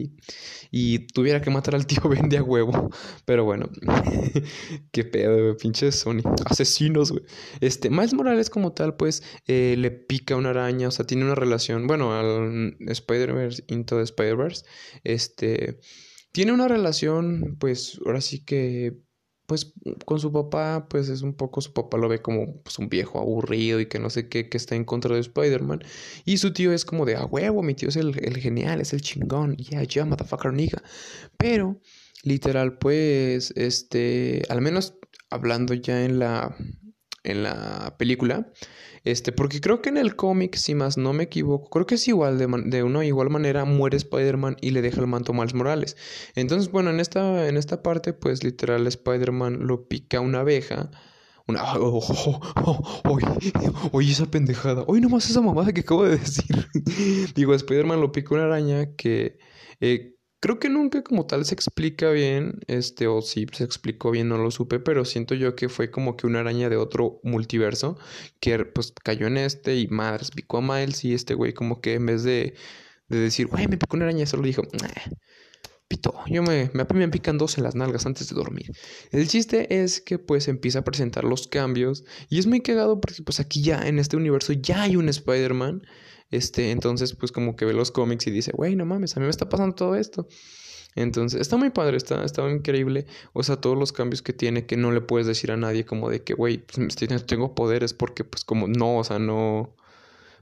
[0.71, 2.91] y, tuviera que matar al tío Ben de a huevo.
[3.25, 3.71] Pero bueno,
[4.93, 6.23] qué pedo, pinche Sony.
[6.45, 7.25] Asesinos, güey.
[7.61, 11.35] Este, Miles Morales como tal, pues, eh, le pica una araña, o sea, tiene una
[11.35, 14.65] relación, bueno, al Spider-Verse, Into Spider-Verse,
[15.05, 15.81] este,
[16.33, 19.06] tiene una relación, pues, ahora sí que
[19.47, 19.73] pues
[20.05, 23.19] con su papá, pues es un poco, su papá lo ve como pues, un viejo
[23.21, 25.83] aburrido y que no sé qué, que está en contra de Spider-Man.
[26.25, 28.93] Y su tío es como de, ah, huevo, mi tío es el, el genial, es
[28.93, 30.83] el chingón, yeah, yeah, motherfucker nigga.
[31.37, 31.81] Pero,
[32.23, 34.95] literal, pues, este, al menos
[35.31, 36.57] hablando ya en la,
[37.27, 38.51] en la película,
[39.05, 42.09] este, porque creo que en el cómic, si más no me equivoco, creo que es
[42.09, 45.55] igual, de, de una igual manera muere Spider-Man y le deja el manto a Miles
[45.55, 45.97] Morales.
[46.35, 50.91] Entonces, bueno, en esta, en esta parte, pues literal Spider-Man lo pica una abeja.
[51.47, 51.63] Una...
[51.79, 52.01] Oh,
[52.65, 53.19] oh, oh,
[53.93, 54.83] oye, esa pendejada.
[54.89, 56.67] Oye, nomás esa mamada que acabo de decir.
[57.37, 59.39] Digo, Spider-Man lo pica una araña que...
[59.81, 60.16] Eh,
[60.47, 64.39] Creo que nunca como tal se explica bien, este, o si se explicó bien, no
[64.39, 67.99] lo supe, pero siento yo que fue como que una araña de otro multiverso
[68.39, 71.95] que pues cayó en este y madres picó a Miles y este güey como que
[71.95, 72.55] en vez de,
[73.09, 74.63] de decir, güey, me picó una araña, solo dijo,
[75.89, 78.71] pito, yo me, me, me pican dos en las nalgas antes de dormir.
[79.11, 83.21] El chiste es que pues empieza a presentar los cambios y es muy cagado porque
[83.25, 85.83] pues aquí ya en este universo ya hay un Spider-Man
[86.31, 89.25] este, entonces, pues como que ve los cómics y dice, güey, no mames, a mí
[89.25, 90.27] me está pasando todo esto.
[90.97, 93.07] Entonces, está muy padre, está, está increíble.
[93.35, 96.09] O sea, todos los cambios que tiene que no le puedes decir a nadie como
[96.11, 99.77] de que, güey, pues, tengo poderes porque pues como no, o sea, no...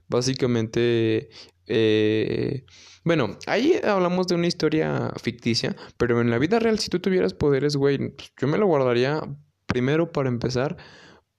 [0.07, 1.29] Básicamente,
[1.65, 2.63] eh,
[3.03, 7.33] bueno, ahí hablamos de una historia ficticia, pero en la vida real, si tú tuvieras
[7.33, 9.21] poderes, güey, pues, yo me lo guardaría
[9.65, 10.77] primero para empezar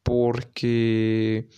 [0.02, 1.48] porque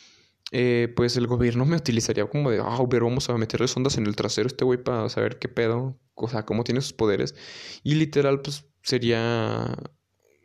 [0.52, 4.06] eh, pues el gobierno me utilizaría como de, ah, pero vamos a meterle sondas en
[4.06, 7.34] el trasero a este güey para saber qué pedo, o sea, cómo tiene sus poderes.
[7.82, 9.74] Y literal, pues sería,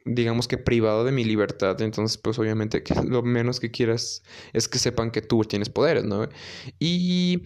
[0.06, 1.82] digamos que privado de mi libertad.
[1.82, 6.28] Entonces, pues obviamente lo menos que quieras es que sepan que tú tienes poderes, ¿no?
[6.80, 7.44] Y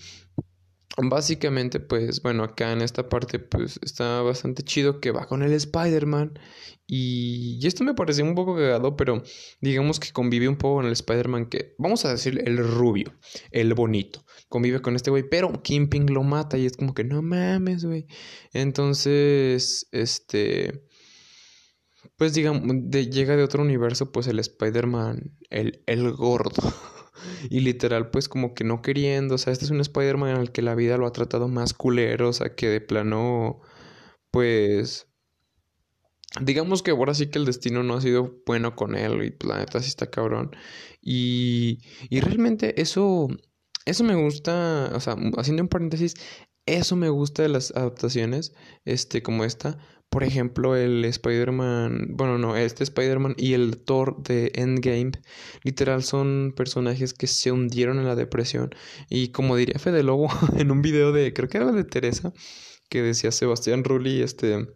[0.96, 5.54] Básicamente, pues, bueno, acá en esta parte, pues, está bastante chido que va con el
[5.54, 6.40] Spider-Man.
[6.88, 9.22] Y, y, esto me pareció un poco cagado, pero
[9.62, 13.14] digamos que convive un poco con el Spider-Man que, vamos a decir, el rubio,
[13.52, 14.26] el bonito.
[14.50, 18.08] Convive con este güey, pero Kimping lo mata y es como que no mames, güey.
[18.54, 20.88] Entonces, este,
[22.16, 26.64] pues digamos, llega de otro universo, pues el Spider-Man, el, el gordo.
[27.50, 30.62] Y literal, pues como que no queriendo, o sea, este es un Spider-Man el que
[30.62, 33.62] la vida lo ha tratado más culero, o sea, que de plano,
[34.32, 35.08] pues,
[36.42, 39.60] digamos que ahora sí que el destino no ha sido bueno con él y la
[39.60, 40.52] neta sí está cabrón.
[41.02, 43.28] Y, y realmente eso,
[43.86, 46.16] eso me gusta, o sea, haciendo un paréntesis,
[46.66, 48.54] eso me gusta de las adaptaciones,
[48.86, 49.78] este, como esta,
[50.10, 55.12] por ejemplo, el Spider-Man, bueno, no, este Spider-Man y el Thor de Endgame,
[55.64, 58.74] literal son personajes que se hundieron en la depresión.
[59.10, 62.34] Y como diría Fede Lobo en un video de, creo que era de Teresa,
[62.90, 64.68] que decía Sebastián Rulli, este,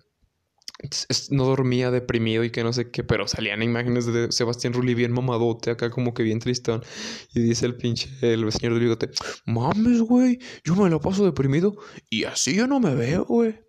[1.30, 5.12] no dormía deprimido y que no sé qué, pero salían imágenes de Sebastián Rulli bien
[5.12, 6.84] mamadote, acá como que bien tristón.
[7.34, 9.10] Y dice el pinche, el señor del bigote,
[9.46, 11.76] mames, güey, yo me lo paso deprimido
[12.10, 13.60] y así yo no me veo, güey.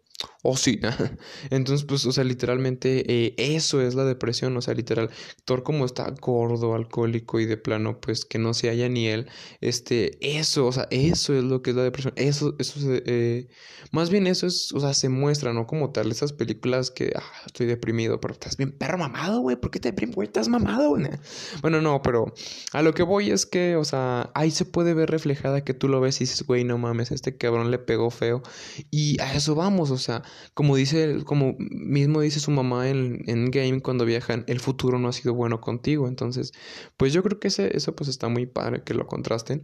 [0.45, 0.81] Oh, sí.
[1.51, 4.57] Entonces, pues, o sea, literalmente eh, eso es la depresión.
[4.57, 5.11] O sea, literal,
[5.45, 9.29] Thor como está gordo, alcohólico y de plano, pues que no se haya ni él.
[9.61, 12.13] Este, eso, o sea, eso es lo que es la depresión.
[12.17, 13.49] Eso, eso, eh,
[13.93, 15.69] más bien eso es, o sea, se muestra, ¿no?
[15.69, 19.55] Como tal, esas películas que, ah, estoy deprimido, pero estás bien perro mamado, güey.
[19.57, 20.27] ¿Por qué te deprimes, güey?
[20.27, 21.03] Estás mamado, güey.
[21.63, 22.35] Bueno, no, pero
[22.73, 25.89] a lo que voy es que, o sea, ahí se puede ver reflejada que tú
[25.89, 28.43] lo ves y dices, güey, no mames, este cabrón le pegó feo.
[28.91, 30.23] Y a eso vamos, o sea,
[30.55, 35.09] como dice, como mismo dice su mamá en, en Game cuando viajan, el futuro no
[35.09, 36.09] ha sido bueno contigo.
[36.09, 36.53] Entonces,
[36.97, 39.63] pues yo creo que ese, eso pues está muy padre que lo contrasten.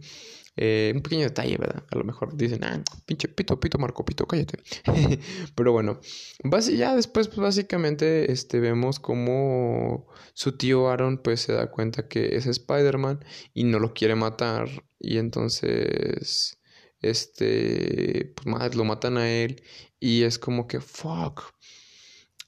[0.61, 1.85] Eh, un pequeño detalle, ¿verdad?
[1.89, 4.59] A lo mejor dicen, ah, pinche pito, pito, Marco, pito, cállate.
[5.55, 6.01] Pero bueno,
[6.77, 12.35] ya después, pues básicamente, este, vemos como su tío Aaron, pues se da cuenta que
[12.35, 14.67] es Spider-Man y no lo quiere matar.
[14.99, 16.58] Y entonces,
[17.01, 19.61] este, pues más, lo matan a él
[19.99, 21.43] y es como que, fuck.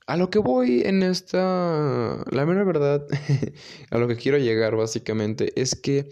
[0.08, 3.08] A lo que voy en esta, la mera verdad,
[3.92, 6.10] a lo que quiero llegar básicamente es que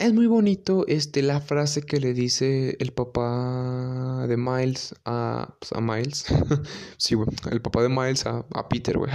[0.00, 5.72] es muy bonito este, la frase que le dice el papá de Miles a, pues,
[5.72, 6.24] a Miles.
[6.96, 9.12] sí, güey, el papá de Miles a, a Peter, güey.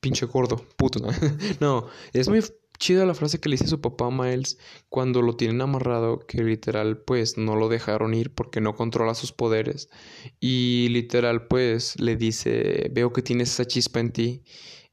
[0.00, 0.98] pinche gordo, puto.
[0.98, 1.08] ¿no?
[1.60, 2.42] no, es muy
[2.82, 6.42] chida la frase que le dice su papá a Miles cuando lo tienen amarrado, que
[6.42, 9.88] literal pues no lo dejaron ir porque no controla sus poderes.
[10.40, 14.42] Y literal pues le dice, veo que tienes esa chispa en ti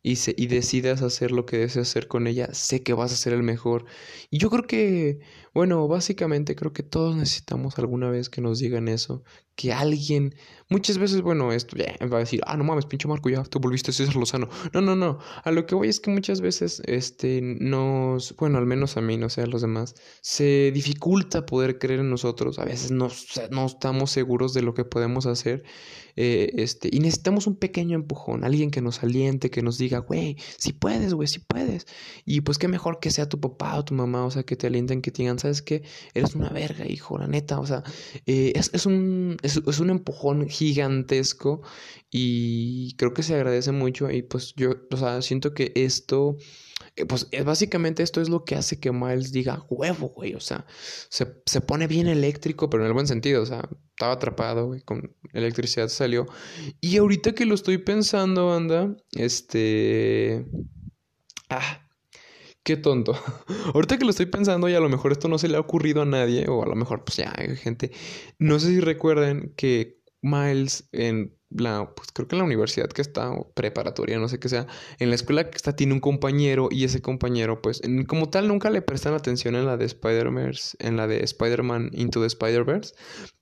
[0.04, 3.18] y, se, y decidas hacer lo que deseas hacer con ella, sé que vas a
[3.18, 3.86] ser el mejor.
[4.30, 5.20] Y yo creo que,
[5.54, 9.24] bueno, básicamente creo que todos necesitamos alguna vez que nos digan eso,
[9.56, 10.36] que alguien,
[10.70, 13.60] muchas veces, bueno, esto ya va a decir, ah, no mames, pinche Marco, ya tú
[13.60, 14.48] volviste a César Lozano.
[14.74, 18.66] No, no, no, a lo que voy es que muchas veces, este, nos, bueno, al
[18.66, 22.66] menos a mí, no sé, a los demás, se dificulta poder creer en nosotros, a
[22.66, 23.10] veces no,
[23.52, 25.64] no estamos seguros de lo que podemos hacer,
[26.16, 30.36] eh, este, y necesitamos un pequeño empujón, alguien que nos aliente, que nos diga, güey,
[30.58, 31.88] si puedes, güey, si puedes.
[32.26, 34.68] Y pues qué mejor que sea tu papá o tu mamá, o sea, que te
[34.68, 35.84] alienten, que te ¿sabes qué?
[36.14, 37.84] Eres una verga, hijo, la neta, o sea,
[38.26, 41.62] eh, es, es un es, un empujón gigantesco
[42.12, 46.38] y creo que se agradece mucho y pues yo, o sea, siento que esto,
[46.96, 50.40] eh, pues es, básicamente esto es lo que hace que Miles diga huevo, güey, o
[50.40, 50.66] sea,
[51.10, 54.82] se, se pone bien eléctrico, pero en el buen sentido, o sea, estaba atrapado, güey,
[54.82, 56.26] con electricidad salió.
[56.82, 60.46] Y ahorita que lo estoy pensando, anda, este...
[61.50, 61.89] Ah,
[62.70, 63.14] Qué tonto.
[63.74, 66.04] Ahorita que lo estoy pensando y a lo mejor esto no se le ha ocurrido
[66.04, 67.90] a nadie, o a lo mejor pues ya hay gente.
[68.38, 73.02] No sé si recuerden que Miles en la, pues creo que en la universidad que
[73.02, 74.68] está, o preparatoria, no sé qué sea,
[75.00, 78.70] en la escuela que está tiene un compañero y ese compañero pues como tal nunca
[78.70, 82.94] le prestan atención en la de Spider-Man, en la de Spider-Man Into the Spider-Verse,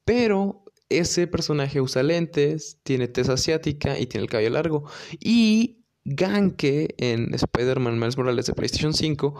[0.05, 5.76] pero ese personaje usa lentes, tiene tez asiática y tiene el cabello largo y
[6.09, 9.35] Ganke en Spider-Man Miles Morales de PlayStation 5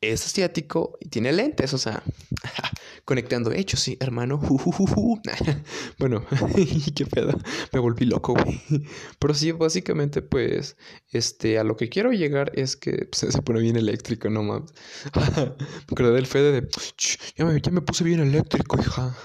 [0.00, 2.02] es asiático y tiene lentes, o sea,
[3.04, 4.38] conectando hechos, sí, hermano.
[5.98, 6.24] bueno,
[6.96, 7.38] qué pedo,
[7.72, 8.60] me volví loco, güey.
[9.18, 10.76] Pero sí, básicamente, pues,
[11.12, 14.72] este, a lo que quiero llegar es que pues, se pone bien eléctrico, no mames.
[15.14, 16.68] me acordé del Fede de,
[17.36, 19.16] ya me, ya me puse bien eléctrico, hija.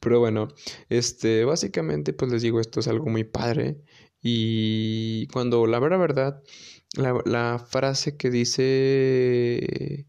[0.00, 0.48] Pero bueno,
[0.88, 3.78] este, básicamente, pues les digo, esto es algo muy padre.
[4.26, 6.42] Y cuando la verdad,
[6.96, 10.06] la, la frase que dice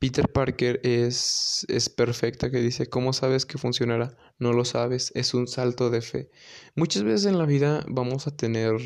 [0.00, 4.16] Peter Parker es, es perfecta, que dice, ¿cómo sabes que funcionará?
[4.40, 6.30] No lo sabes, es un salto de fe.
[6.74, 8.76] Muchas veces en la vida vamos a tener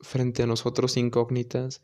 [0.00, 1.80] frente a nosotros incógnitas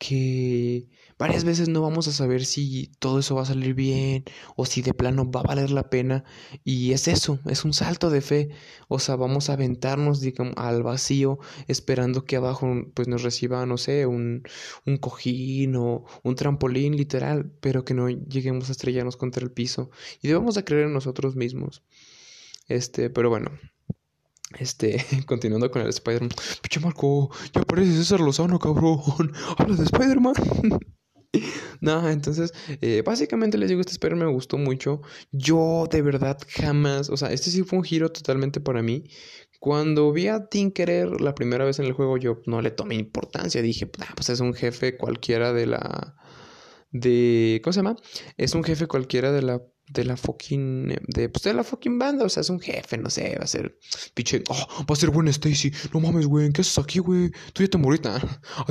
[0.00, 4.24] que varias veces no vamos a saber si todo eso va a salir bien
[4.56, 6.24] o si de plano va a valer la pena.
[6.64, 8.48] Y es eso, es un salto de fe.
[8.88, 13.76] O sea, vamos a aventarnos, digamos, al vacío esperando que abajo pues nos reciba, no
[13.76, 14.42] sé, un,
[14.86, 19.90] un cojín o un trampolín literal, pero que no lleguemos a estrellarnos contra el piso.
[20.22, 21.82] Y debemos de creer en nosotros mismos.
[22.68, 23.50] Este, pero bueno.
[24.58, 26.30] Este, continuando con el Spider-Man.
[26.62, 29.32] Piche Marco, ya parece César Lozano, cabrón.
[29.58, 30.34] Habla de Spider-Man.
[31.80, 35.02] no, entonces, eh, básicamente les digo, este Spider-Man me gustó mucho.
[35.30, 39.04] Yo de verdad jamás, o sea, este sí fue un giro totalmente para mí.
[39.60, 43.60] Cuando vi a Tinkerer la primera vez en el juego, yo no le tomé importancia.
[43.62, 46.16] Dije, ah, pues es un jefe cualquiera de la.
[46.90, 47.60] de.
[47.62, 47.96] ¿Cómo se llama?
[48.38, 50.88] Es un jefe cualquiera de la de la fucking.
[51.06, 52.24] De, pues de la fucking banda.
[52.24, 53.36] O sea, es un jefe, no sé.
[53.38, 53.76] Va a ser.
[54.14, 54.42] Pinche.
[54.48, 55.72] Oh, va a ser buena Stacy.
[55.92, 56.52] No mames, güey.
[56.52, 57.30] ¿Qué haces aquí, güey?
[57.52, 58.08] Tú ya te moriste.
[58.08, 58.20] A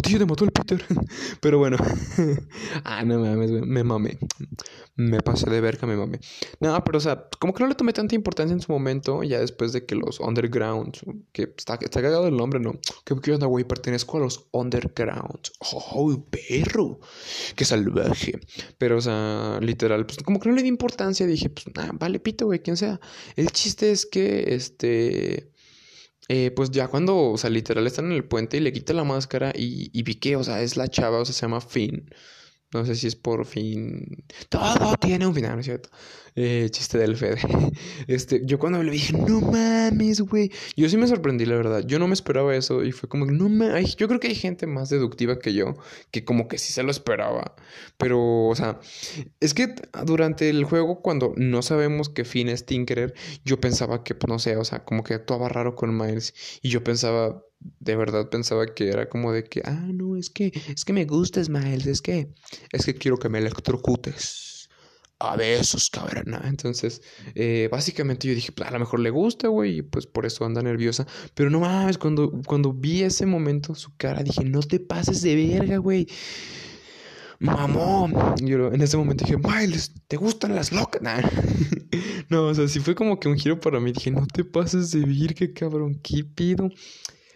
[0.01, 0.83] ti ya te mató el Peter.
[1.41, 1.77] Pero bueno.
[2.83, 3.61] ah, no mames, güey.
[3.63, 4.17] Me mame.
[4.95, 6.19] Me pasé de verga, me mame.
[6.59, 9.23] No, pero o sea, como que no le tomé tanta importancia en su momento.
[9.23, 10.97] Ya después de que los Underground.
[11.31, 12.73] Que está, está cagado el nombre, ¿no?
[13.05, 13.63] ¿Qué, qué onda, güey?
[13.63, 15.39] Pertenezco a los Underground.
[15.71, 16.99] Oh, perro.
[17.55, 18.39] Qué salvaje.
[18.77, 20.05] Pero, o sea, literal.
[20.05, 22.99] Pues como que no le di importancia dije, pues, ah, vale, pito, güey, quien sea.
[23.35, 25.51] El chiste es que, este,
[26.29, 29.03] eh, pues ya cuando, o sea, literal están en el puente y le quita la
[29.03, 32.09] máscara y, y vi que, o sea, es la chava, o sea, se llama Finn.
[32.71, 34.23] No sé si es por fin.
[34.49, 35.89] Todo tiene un final, ¿no es cierto?
[36.35, 37.41] Eh, chiste del Fede.
[38.07, 40.51] Este, yo cuando le dije, no mames, güey.
[40.75, 41.83] Yo sí me sorprendí, la verdad.
[41.85, 42.83] Yo no me esperaba eso.
[42.83, 43.95] Y fue como, no mames.
[43.95, 45.73] Yo creo que hay gente más deductiva que yo.
[46.11, 47.55] Que como que sí se lo esperaba.
[47.97, 48.79] Pero, o sea,
[49.39, 53.13] es que durante el juego, cuando no sabemos que Finn es Tinkerer,
[53.45, 56.33] yo pensaba que, pues, no sé, o sea, como que actuaba raro con Miles.
[56.61, 60.51] Y yo pensaba, de verdad pensaba que era como de que, ah, no, es que,
[60.67, 62.29] es que me gustas, Miles, es que,
[62.71, 64.69] es que quiero que me electrocutes.
[65.21, 66.33] A besos, cabrón.
[66.45, 67.01] Entonces,
[67.35, 70.45] eh, básicamente yo dije, pues, a lo mejor le gusta, güey, y pues por eso
[70.45, 71.05] anda nerviosa.
[71.33, 75.35] Pero no mames, cuando, cuando vi ese momento, su cara, dije, no te pases de
[75.35, 76.07] verga, güey.
[77.39, 78.13] Mamón.
[78.37, 81.01] Yo en ese momento dije, Miles, ¿te gustan las locas?
[82.29, 83.91] no, o sea, sí fue como que un giro para mí.
[83.91, 86.69] Dije, no te pases de verga, cabrón, ¿qué pido?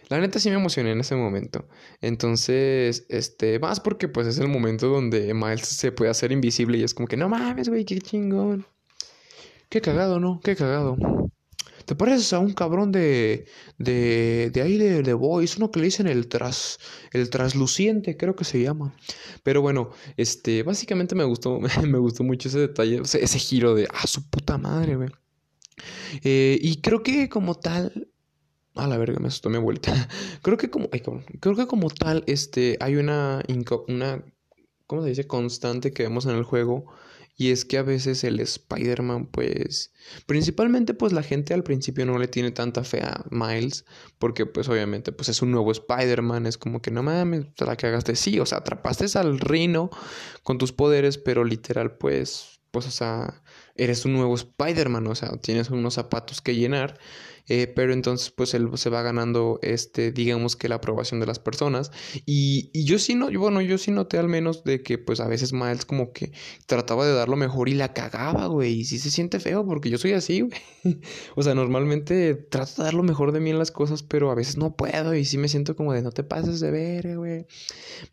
[0.08, 1.66] La neta sí me emocioné en ese momento.
[2.00, 6.84] Entonces, este, más porque pues es el momento donde Miles se puede hacer invisible y
[6.84, 8.66] es como que no mames, güey, qué chingón.
[9.68, 10.40] Qué cagado, ¿no?
[10.42, 10.96] Qué cagado.
[11.84, 13.46] ¿Te pareces a un cabrón de,
[13.78, 15.56] de, de ahí de, de Boys?
[15.58, 16.78] Uno que le dicen el tras,
[17.12, 18.94] el trasluciente, creo que se llama.
[19.42, 24.06] Pero bueno, este, básicamente me gustó, me gustó mucho ese detalle, ese, giro de, ah,
[24.06, 25.10] su puta madre, güey.
[26.22, 28.08] Eh, y creo que como tal,
[28.74, 29.92] a la verga, me asustó mi vuelta.
[30.42, 30.88] creo que como.
[30.92, 31.00] Ay,
[31.40, 32.76] creo que como tal, este.
[32.80, 33.42] Hay una.
[33.88, 34.24] una
[34.86, 35.26] ¿Cómo se dice?
[35.26, 36.86] Constante que vemos en el juego.
[37.36, 39.92] Y es que a veces el Spider-Man, pues.
[40.26, 43.84] Principalmente, pues la gente al principio no le tiene tanta fe a Miles.
[44.18, 46.46] Porque, pues, obviamente, pues es un nuevo Spider-Man.
[46.46, 48.38] Es como que no mames, la que hagas de sí.
[48.38, 49.90] O sea, atrapaste al Rino
[50.42, 52.60] con tus poderes, pero literal, pues.
[52.70, 53.42] Pues, o sea,
[53.76, 55.06] eres un nuevo Spider-Man.
[55.08, 56.98] O sea, tienes unos zapatos que llenar.
[57.48, 61.38] Eh, pero entonces pues él se va ganando, este, digamos que la aprobación de las
[61.38, 61.90] personas.
[62.26, 65.28] Y, y yo sí, no, bueno, yo sí noté al menos de que pues a
[65.28, 66.32] veces Miles como que
[66.66, 68.80] trataba de dar lo mejor y la cagaba, güey.
[68.80, 70.52] Y sí se siente feo porque yo soy así, güey.
[71.36, 74.34] o sea, normalmente trato de dar lo mejor de mí en las cosas, pero a
[74.34, 77.46] veces no puedo y sí me siento como de no te pases de ver, güey.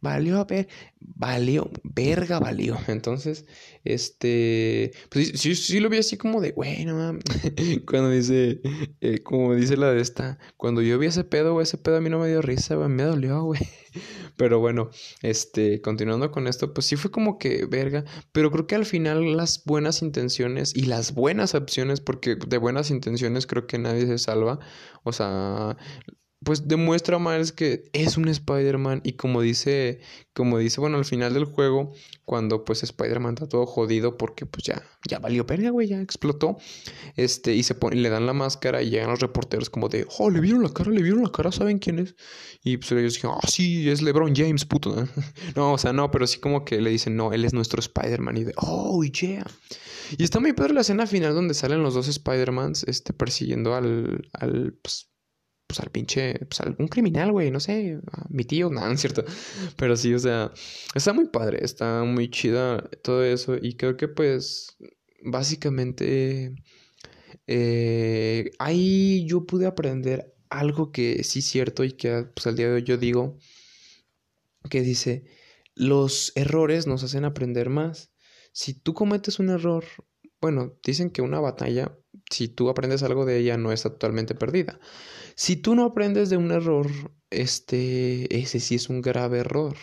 [0.01, 0.67] Valió, a ver,
[0.99, 2.77] valió, verga, valió.
[2.87, 3.45] Entonces,
[3.83, 7.17] este, pues sí, sí, lo vi así como de, güey, no
[7.87, 8.61] Cuando dice,
[9.01, 12.10] eh, como dice la de esta, cuando yo vi ese pedo, ese pedo a mí
[12.10, 13.62] no me dio risa, güey, me dolió, güey.
[14.38, 14.89] Pero bueno,
[15.21, 19.36] este, continuando con esto, pues sí fue como que verga, pero creo que al final
[19.36, 24.17] las buenas intenciones y las buenas opciones, porque de buenas intenciones creo que nadie se
[24.17, 24.60] salva,
[25.03, 25.77] o sea,
[26.43, 29.99] pues demuestra a que es un Spider-Man y como dice,
[30.34, 31.93] como dice, bueno, al final del juego,
[32.25, 36.58] cuando pues Spider-Man está todo jodido porque pues ya, ya valió perga, güey, ya explotó,
[37.15, 40.32] este, y se pone, le dan la máscara y llegan los reporteros como de, oh,
[40.32, 42.15] le vieron la cara, le vieron la cara, ¿saben quién es?
[42.63, 44.95] Y pues ellos dijeron, ah, sí, es LeBron James, puto.
[45.56, 48.38] no, o sea, no, pero sí como que le dicen, no, él es nuestro Spider-Man
[48.38, 49.45] y de, oh, yeah.
[50.17, 54.27] Y está muy padre la escena final donde salen los dos Spider-Mans, este, persiguiendo al,
[54.34, 55.11] al, pues,
[55.71, 59.23] pues al pinche, pues algún criminal, güey, no sé, mi tío, nada, no es cierto.
[59.77, 60.51] Pero sí, o sea,
[60.93, 64.75] está muy padre, está muy chida todo eso y creo que pues
[65.23, 66.53] básicamente
[67.47, 72.67] eh, ahí yo pude aprender algo que sí es cierto y que pues al día
[72.67, 73.38] de hoy yo digo
[74.69, 75.23] que dice,
[75.73, 78.12] los errores nos hacen aprender más.
[78.51, 79.86] Si tú cometes un error,
[80.41, 81.97] bueno, dicen que una batalla,
[82.29, 84.81] si tú aprendes algo de ella, no está totalmente perdida.
[85.35, 86.87] Si tú no aprendes de un error,
[87.29, 89.75] este, ese sí es un grave error,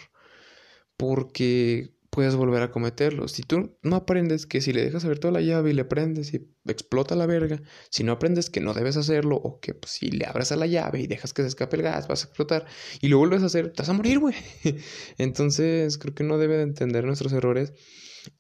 [0.97, 3.29] porque puedes volver a cometerlo.
[3.29, 6.49] Si tú no aprendes que si le dejas abierta la llave y le prendes y
[6.67, 10.27] explota la verga, si no aprendes que no debes hacerlo o que pues, si le
[10.27, 12.67] abres a la llave y dejas que se escape el gas, vas a explotar
[13.01, 14.35] y lo vuelves a hacer, te vas a morir, güey.
[15.19, 17.73] Entonces, creo que no debe de entender nuestros errores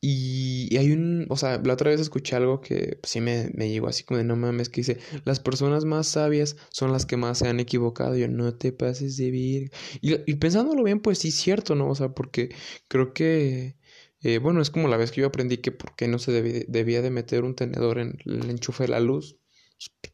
[0.00, 3.68] y, hay un, o sea, la otra vez escuché algo que pues, sí me, me,
[3.68, 7.16] llegó así como de no mames, que dice, las personas más sabias son las que
[7.16, 8.16] más se han equivocado.
[8.16, 9.72] yo, no te pases de vir.
[10.00, 11.90] Y, y pensándolo bien, pues sí cierto, ¿no?
[11.90, 12.50] O sea, porque
[12.88, 13.76] creo que,
[14.22, 16.32] eh, bueno, es como la vez que yo aprendí que por qué no se
[16.68, 19.38] debía de meter un tenedor en el enchufe de la luz.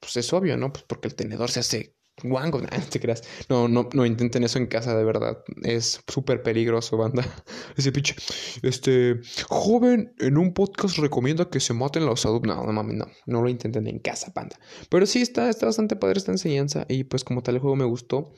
[0.01, 0.73] Pues es obvio, ¿no?
[0.73, 3.23] Pues porque el tenedor se hace guango, no te creas.
[3.49, 5.39] No, no, no intenten eso en casa, de verdad.
[5.63, 7.25] Es súper peligroso, banda.
[7.77, 8.15] Ese pinche.
[8.63, 9.21] Este.
[9.49, 12.55] Joven en un podcast recomienda que se maten los adultos.
[12.55, 13.07] No, no mames, no.
[13.27, 14.59] No lo intenten en casa, banda.
[14.89, 16.87] Pero sí, está, está bastante padre esta enseñanza.
[16.89, 18.33] Y pues, como tal, el juego me gustó.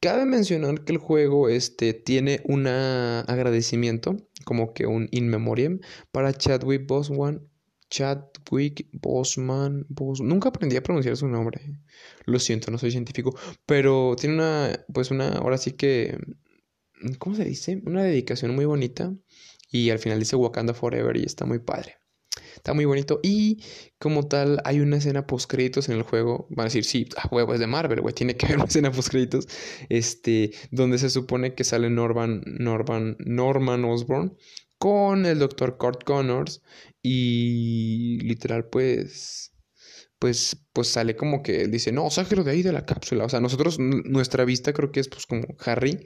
[0.00, 5.80] Cabe mencionar que el juego este, tiene un agradecimiento, como que un in memoriam,
[6.12, 7.48] para Chadwick Boseman
[7.90, 9.86] Chadwick Boseman,
[10.20, 11.60] nunca aprendí a pronunciar su nombre.
[12.24, 16.18] Lo siento, no soy científico, pero tiene una, pues una, ahora sí que,
[17.18, 17.82] ¿cómo se dice?
[17.86, 19.14] Una dedicación muy bonita
[19.70, 21.96] Y al final dice Wakanda Forever y está muy padre.
[22.56, 23.20] Está muy bonito.
[23.22, 23.62] Y
[23.98, 26.46] como tal, hay una escena post créditos en el juego.
[26.50, 28.14] Van a decir, sí, a huevo es de Marvel, güey.
[28.14, 29.46] Tiene que haber una escena post créditos.
[29.88, 34.36] Este, donde se supone que sale Norman, Norman, Norman Osborn
[34.78, 36.62] con el doctor Kurt Connors.
[37.08, 39.52] Y literal, pues
[40.18, 43.24] pues, pues sale como que dice, no, sáquelo de ahí de la cápsula.
[43.24, 46.04] O sea, nosotros, nuestra vista creo que es pues como Harry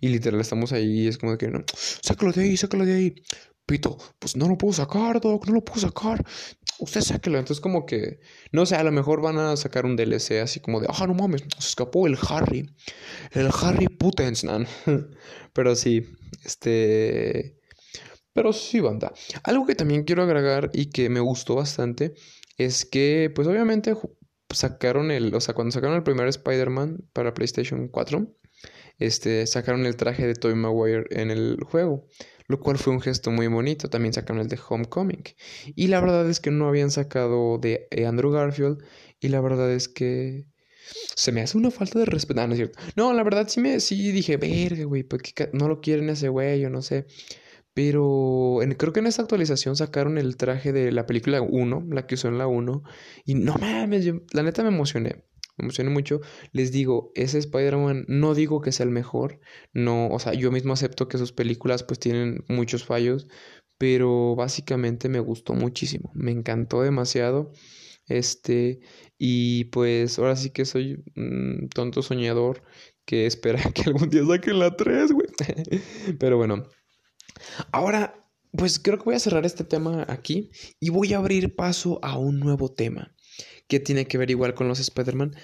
[0.00, 3.14] y literal estamos ahí y es como que, no, sáquelo de ahí, sáquelo de ahí.
[3.64, 6.24] Pito, pues no lo puedo sacar, Doc, no lo puedo sacar.
[6.80, 7.38] Usted sáquelo.
[7.38, 8.18] Entonces como que,
[8.50, 11.14] no sé, a lo mejor van a sacar un DLC así como de, ah, no
[11.14, 12.68] mames, se escapó el Harry.
[13.30, 14.66] El Harry Putensnan.
[15.52, 16.04] Pero sí,
[16.44, 17.61] este...
[18.32, 19.12] Pero sí, banda.
[19.44, 22.14] Algo que también quiero agregar y que me gustó bastante
[22.56, 23.94] es que, pues obviamente
[24.50, 28.26] sacaron el, o sea, cuando sacaron el primer Spider-Man para PlayStation 4,
[28.98, 32.06] este, sacaron el traje de Tobey Maguire en el juego,
[32.46, 33.88] lo cual fue un gesto muy bonito.
[33.88, 35.24] También sacaron el de Homecoming.
[35.74, 38.82] Y la verdad es que no habían sacado de Andrew Garfield
[39.20, 40.46] y la verdad es que
[41.16, 42.40] se me hace una falta de respeto.
[42.40, 42.78] Ah, no es cierto.
[42.96, 46.64] No, la verdad sí me sí dije, verga, güey, porque no lo quieren ese güey,
[46.64, 47.06] o no sé.
[47.74, 52.16] Pero creo que en esta actualización sacaron el traje de la película 1, la que
[52.16, 52.82] usó en la 1.
[53.24, 55.24] Y no mames, la neta me emocioné.
[55.56, 56.20] Me emocioné mucho.
[56.52, 59.40] Les digo, ese Spider-Man no digo que sea el mejor.
[59.72, 63.26] No, o sea, yo mismo acepto que sus películas pues tienen muchos fallos.
[63.78, 66.10] Pero básicamente me gustó muchísimo.
[66.14, 67.52] Me encantó demasiado.
[68.06, 68.80] Este,
[69.18, 72.62] y pues ahora sí que soy un tonto soñador
[73.06, 75.28] que espera que algún día saquen la 3, güey.
[76.18, 76.64] Pero bueno.
[77.70, 78.22] Ahora,
[78.52, 82.18] pues creo que voy a cerrar este tema aquí y voy a abrir paso a
[82.18, 83.14] un nuevo tema
[83.66, 85.34] que tiene que ver igual con los Spider-Man.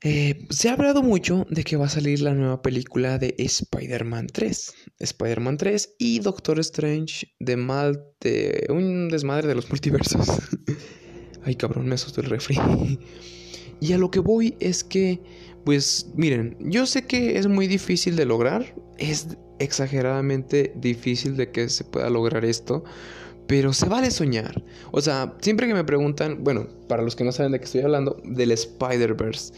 [0.00, 4.28] Eh, se ha hablado mucho de que va a salir la nueva película de Spider-Man
[4.32, 4.72] 3.
[5.00, 10.28] Spider-Man 3 y Doctor Strange de mal de un desmadre de los multiversos.
[11.44, 12.58] Ay, cabrón, me asustó el refri.
[13.80, 15.20] y a lo que voy es que,
[15.64, 18.74] pues, miren, yo sé que es muy difícil de lograr.
[18.98, 22.84] Es exageradamente difícil de que se pueda lograr esto,
[23.46, 24.62] pero se vale soñar.
[24.92, 27.80] O sea, siempre que me preguntan, bueno, para los que no saben de qué estoy
[27.80, 29.54] hablando, del Spider-Verse.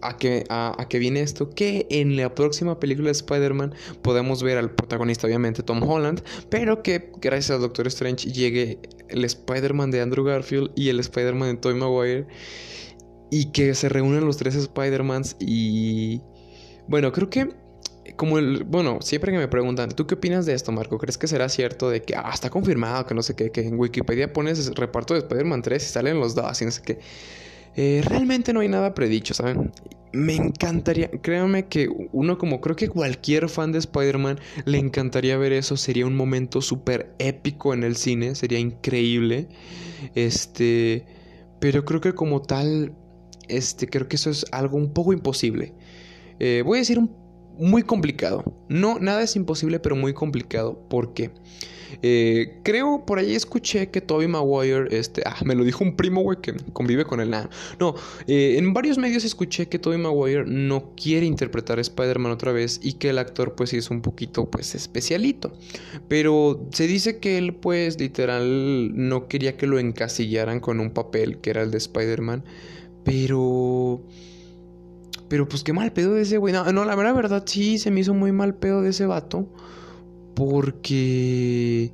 [0.00, 1.50] ¿A qué, a, a viene esto?
[1.50, 6.84] Que en la próxima película de Spider-Man podemos ver al protagonista, obviamente, Tom Holland, pero
[6.84, 8.78] que gracias al Doctor Strange llegue
[9.08, 12.28] el Spider-Man de Andrew Garfield y el Spider-Man de Tobey Maguire
[13.30, 16.20] y que se reúnen los tres Spider-Mans y...
[16.86, 17.50] Bueno, creo que
[18.16, 20.98] como el, bueno, siempre que me preguntan, ¿tú qué opinas de esto, Marco?
[20.98, 23.78] ¿Crees que será cierto de que, ah, está confirmado, que no sé qué, que en
[23.78, 26.98] Wikipedia pones reparto de Spider-Man 3 y salen los dos y no sé qué?
[27.76, 29.70] Eh, realmente no hay nada predicho, ¿saben?
[30.12, 35.52] Me encantaría, créanme que uno como creo que cualquier fan de Spider-Man le encantaría ver
[35.52, 39.48] eso, sería un momento súper épico en el cine, sería increíble.
[40.14, 41.06] Este,
[41.60, 42.94] pero creo que como tal,
[43.48, 45.74] este, creo que eso es algo un poco imposible.
[46.40, 47.27] Eh, voy a decir un
[47.58, 48.44] muy complicado.
[48.68, 50.78] No, nada es imposible, pero muy complicado.
[50.88, 51.30] ¿Por qué?
[52.02, 56.22] Eh, creo, por ahí escuché que Toby Maguire, este, ah, me lo dijo un primo,
[56.22, 57.48] güey, que convive con nano.
[57.80, 57.94] No,
[58.26, 62.80] eh, en varios medios escuché que Toby Maguire no quiere interpretar a Spider-Man otra vez
[62.82, 65.52] y que el actor, pues, es un poquito, pues, especialito.
[66.08, 71.38] Pero se dice que él, pues, literal, no quería que lo encasillaran con un papel
[71.38, 72.44] que era el de Spider-Man.
[73.04, 74.02] Pero...
[75.28, 76.54] Pero pues qué mal pedo de ese güey.
[76.54, 79.48] No, la verdad sí se me hizo muy mal pedo de ese vato.
[80.34, 81.92] Porque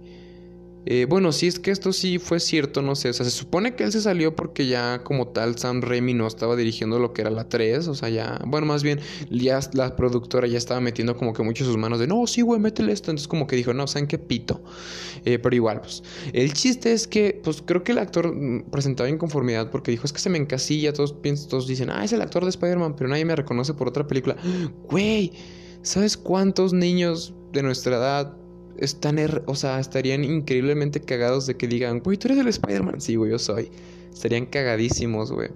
[0.86, 3.08] eh, bueno, si es que esto sí fue cierto, no sé.
[3.08, 6.26] O sea, se supone que él se salió porque ya como tal Sam Raimi no
[6.26, 7.88] estaba dirigiendo lo que era la 3.
[7.88, 11.64] O sea, ya, bueno, más bien ya la productora ya estaba metiendo como que mucho
[11.64, 13.10] sus manos de, no, sí, güey, métele esto.
[13.10, 14.62] Entonces como que dijo, no, ¿saben qué pito?
[15.24, 16.02] Eh, pero igual, pues.
[16.32, 20.12] El chiste es que, pues creo que el actor mm, presentaba inconformidad porque dijo, es
[20.12, 20.92] que se me encasilla.
[20.92, 23.88] Todos, piensan, todos dicen, ah, es el actor de Spider-Man, pero nadie me reconoce por
[23.88, 24.36] otra película.
[24.90, 25.32] Güey,
[25.82, 28.36] ¿sabes cuántos niños de nuestra edad
[28.78, 33.00] están, o sea, estarían increíblemente cagados de que digan, güey, tú eres el Spider-Man.
[33.00, 33.70] Sí, güey, yo soy.
[34.12, 35.50] Estarían cagadísimos, güey.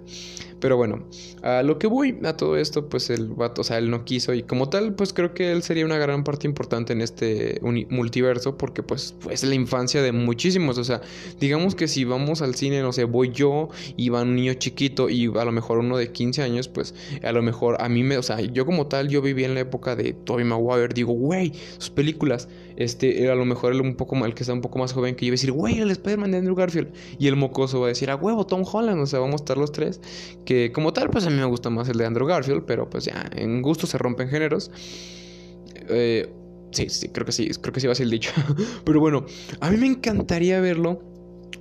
[0.59, 1.05] Pero bueno,
[1.41, 4.33] a lo que voy a todo esto, pues el vato, o sea, él no quiso
[4.33, 7.59] y como tal, pues creo que él sería una gran parte importante en este
[7.89, 11.01] multiverso porque pues es la infancia de muchísimos, o sea,
[11.39, 15.09] digamos que si vamos al cine, no sé, voy yo y va un niño chiquito
[15.09, 16.93] y a lo mejor uno de 15 años, pues
[17.23, 19.61] a lo mejor a mí me, o sea, yo como tal, yo viví en la
[19.61, 22.49] época de Tobey Maguire, digo, güey, sus películas,
[22.79, 25.27] este, a lo mejor el un poco el que está un poco más joven que
[25.27, 28.09] yo a decir, güey, el Spider-Man de Andrew Garfield y el mocoso va a decir,
[28.09, 30.01] a huevo, Tom Holland, o sea, vamos a estar los tres
[30.45, 33.05] que como tal, pues a mí me gusta más el de Andrew Garfield, pero pues
[33.05, 34.71] ya, en gusto se rompen géneros.
[35.89, 36.33] Eh,
[36.71, 38.31] Sí, sí, creo que sí, creo que sí va a ser el dicho.
[38.85, 39.25] Pero bueno,
[39.59, 41.01] a mí me encantaría verlo.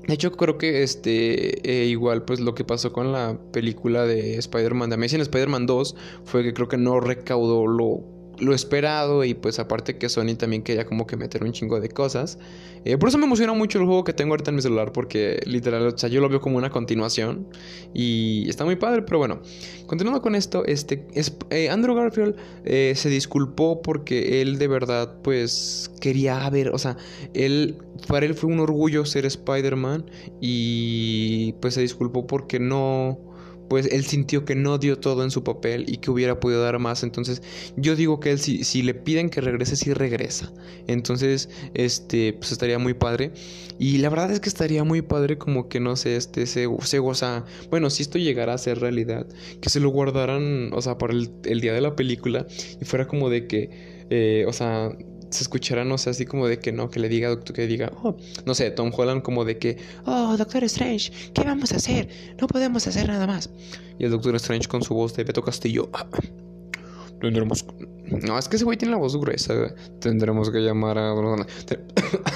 [0.07, 4.37] De hecho, creo que este, eh, igual, pues lo que pasó con la película de
[4.37, 9.34] Spider-Man, de Amazing Spider-Man 2, fue que creo que no recaudó lo lo esperado y
[9.34, 12.39] pues aparte que Sony también quería como que meter un chingo de cosas.
[12.84, 15.41] Eh, por eso me emociona mucho el juego que tengo ahorita en mi celular porque
[15.45, 17.49] literal, o sea, yo lo veo como una continuación
[17.93, 19.41] y está muy padre, pero bueno,
[19.86, 25.20] continuando con esto, este, es, eh, Andrew Garfield eh, se disculpó porque él de verdad
[25.22, 26.97] pues quería ver, o sea,
[27.34, 30.07] él, para él fue un orgullo ser Spider-Man
[30.41, 33.28] y pues se disculpó porque no
[33.69, 36.79] pues él sintió que no dio todo en su papel y que hubiera podido dar
[36.79, 37.03] más.
[37.03, 37.43] Entonces,
[37.77, 40.53] yo digo que él si, si le piden que regrese, sí regresa.
[40.87, 43.33] Entonces, este, pues estaría muy padre.
[43.79, 46.99] Y la verdad es que estaría muy padre como que no sé, este, se, se
[46.99, 47.45] goza.
[47.71, 49.27] Bueno, si esto llegara a ser realidad,
[49.61, 52.47] que se lo guardaran, o sea, para el, el día de la película
[52.81, 53.71] y fuera como de que,
[54.11, 54.91] eh, o sea,
[55.31, 58.16] se escuchará, no sé, así como de que no, que le diga, que diga, oh,
[58.47, 62.09] no sé, Tom Holland como de que, oh, Doctor Strange, ¿qué vamos a hacer?
[62.41, 63.51] No podemos hacer nada más.
[63.99, 66.07] Y el Doctor Strange con su voz de Beto Castillo, ah,
[67.20, 67.64] tendremos...
[68.26, 71.12] No, es que ese güey tiene la voz gruesa, tendremos que llamar a...
[71.12, 71.16] a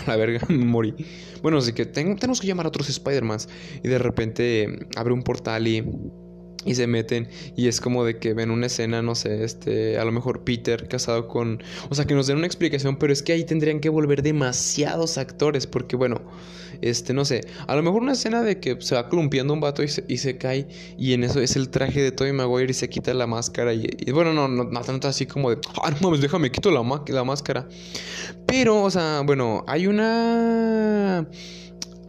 [0.07, 0.95] la verga, morí.
[1.43, 3.49] Bueno, así que tenemos que llamar a otros Spider-Mans.
[3.83, 5.83] Y de repente abre un portal y
[6.65, 10.05] y se meten y es como de que ven una escena, no sé, este, a
[10.05, 13.33] lo mejor Peter casado con, o sea, que nos den una explicación, pero es que
[13.33, 16.21] ahí tendrían que volver demasiados actores porque bueno,
[16.81, 19.83] este, no sé, a lo mejor una escena de que se va columpiando un vato
[19.83, 20.67] y se, cae
[20.99, 23.89] y en eso es el traje de Tobey Maguire y se quita la máscara y,
[24.13, 27.25] bueno, no, no, no tanto así como de, ah, no mames, déjame quito la, la
[27.25, 27.69] máscara.
[28.47, 31.27] Pero, o sea, bueno, hay una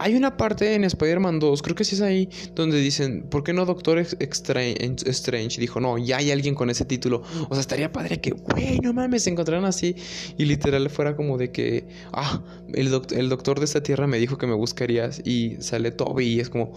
[0.04, 3.54] hay una parte en Spider-Man 2, creo que sí es ahí, donde dicen, ¿por qué
[3.54, 5.58] no Doctor Strange?
[5.58, 7.22] Dijo, no, ya hay alguien con ese título.
[7.48, 9.96] O sea, estaría padre que, güey, no mames, se encontraran así.
[10.36, 12.42] Y literal fuera como de que, ah,
[12.74, 15.22] el, el doctor de esta tierra me dijo que me buscarías.
[15.24, 16.74] Y sale Toby y es como,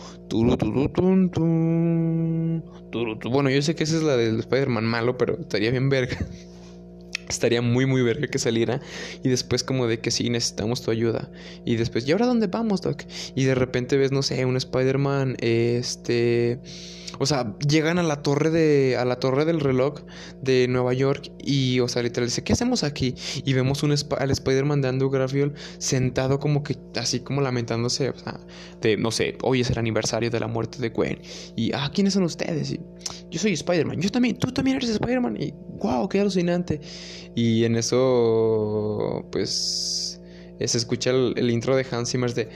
[3.29, 6.17] bueno, yo sé que esa es la del Spider-Man malo, pero estaría bien verga.
[7.27, 8.79] Estaría muy, muy verga que saliera.
[9.23, 11.29] Y después, como de que sí, necesitamos tu ayuda.
[11.65, 13.03] Y después, ¿y ahora dónde vamos, Doc?
[13.35, 16.59] Y de repente ves, no sé, un Spider-Man, este.
[17.19, 18.97] O sea, llegan a la torre de.
[18.97, 20.01] a la torre del reloj
[20.41, 21.31] de Nueva York.
[21.39, 23.15] Y, o sea, literal dice, ¿qué hacemos aquí?
[23.45, 26.77] Y vemos un al Spider-Man de Andrew Garfield sentado como que.
[26.95, 28.09] así como lamentándose.
[28.09, 28.39] O sea,
[28.81, 31.19] de, no sé, hoy es el aniversario de la muerte de Gwen.
[31.55, 32.71] Y, ah, ¿quiénes son ustedes?
[32.71, 32.79] Y,
[33.29, 34.01] yo soy Spider-Man.
[34.01, 35.37] Yo también, tú también eres Spider-Man.
[35.39, 36.81] Y, wow, qué alucinante.
[37.35, 40.13] Y en eso, pues.
[40.65, 42.49] Se escucha el, intro de Hans Zimmer de.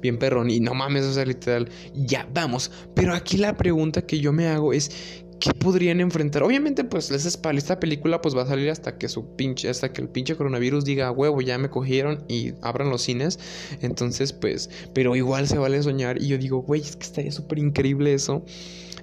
[0.00, 0.50] Bien perrón.
[0.50, 1.68] Y no mames, o sea, literal.
[1.94, 2.70] Ya, vamos.
[2.94, 5.24] Pero aquí la pregunta que yo me hago es.
[5.40, 6.42] ¿Qué podrían enfrentar?
[6.42, 10.08] Obviamente, pues esta película pues va a salir hasta que su pinche, hasta que el
[10.08, 13.38] pinche coronavirus diga, huevo, ya me cogieron y abran los cines.
[13.80, 16.20] Entonces, pues, pero igual se vale soñar.
[16.20, 18.44] Y yo digo, güey, es que estaría súper increíble eso.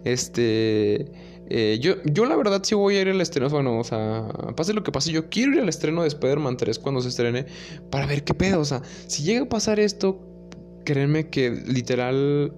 [0.04, 1.06] Este.
[1.50, 4.74] Eh, yo, yo la verdad sí voy a ir al estreno, bueno, o sea, pase
[4.74, 7.46] lo que pase, yo quiero ir al estreno de Spider-Man 3 cuando se estrene
[7.92, 10.20] para ver qué pedo, o sea, si llega a pasar esto,
[10.86, 12.52] créanme que literal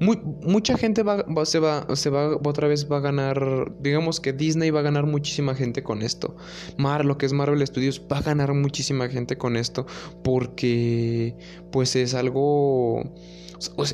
[0.00, 4.70] mucha gente va, se, va, se va, otra vez va a ganar, digamos que Disney
[4.70, 6.36] va a ganar muchísima gente con esto.
[6.76, 9.86] Mar, lo que es Marvel Studios, va a ganar muchísima gente con esto
[10.24, 11.36] porque
[11.70, 13.12] pues es algo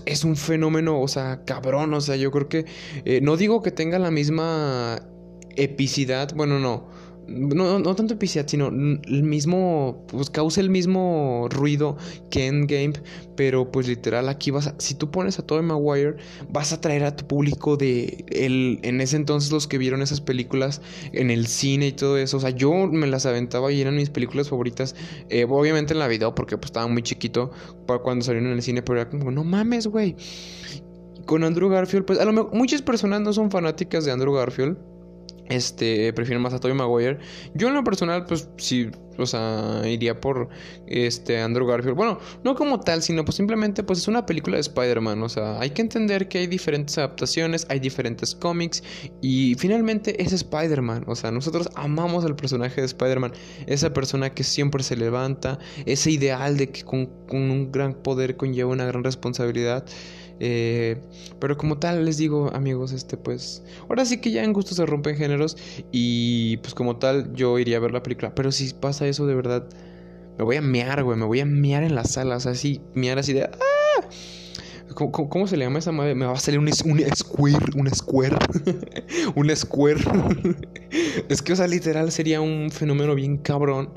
[0.07, 2.65] es un fenómeno, o sea, cabrón, o sea, yo creo que,
[3.05, 5.01] eh, no digo que tenga la misma
[5.57, 6.89] epicidad, bueno, no,
[7.29, 11.97] no, no tanto epicidad, sino el mismo, pues causa el mismo ruido
[12.31, 12.95] que Endgame,
[13.37, 16.17] pero pues literal aquí vas a, si tú pones a Tobey Maguire,
[16.49, 20.21] vas a traer a tu público de, el, en ese entonces los que vieron esas
[20.21, 20.81] películas
[21.13, 24.11] en el cine y todo eso, o sea, yo me las aventaba y eran mis
[24.11, 24.97] películas favoritas,
[25.29, 27.51] eh, obviamente en la video porque pues estaba muy chiquito
[28.03, 30.17] cuando salieron en el cine, pero era como, no mames, güey.
[31.27, 34.79] Con Andrew Garfield, pues a lo mejor muchas personas no son fanáticas de Andrew Garfield
[35.49, 37.19] este, prefiero más a Tobey Maguire.
[37.55, 40.49] Yo en lo personal, pues sí, o sea, iría por
[40.87, 41.97] este Andrew Garfield.
[41.97, 45.23] Bueno, no como tal, sino pues simplemente pues es una película de Spider-Man.
[45.23, 48.83] O sea, hay que entender que hay diferentes adaptaciones, hay diferentes cómics
[49.21, 51.05] y finalmente es Spider-Man.
[51.09, 53.33] O sea, nosotros amamos al personaje de Spider-Man.
[53.67, 58.37] Esa persona que siempre se levanta, ese ideal de que con, con un gran poder
[58.37, 59.85] conlleva una gran responsabilidad.
[60.41, 60.97] Eh,
[61.41, 63.63] pero como tal, les digo, amigos, este pues.
[63.89, 65.57] Ahora sí que ya en gusto se rompen géneros.
[65.93, 68.35] Y pues como tal, yo iría a ver la película.
[68.35, 69.69] Pero si pasa eso de verdad,
[70.39, 71.19] me voy a mear, güey.
[71.19, 72.47] Me voy a mear en las salas.
[72.47, 73.45] Así, mear así de.
[73.45, 73.79] ¡Ah!
[75.07, 76.15] ¿cómo, se le llama esa madre?
[76.15, 78.37] Me va a salir un, un square, un square,
[79.35, 80.01] un square.
[81.29, 83.91] es que, o sea, literal sería un fenómeno bien cabrón.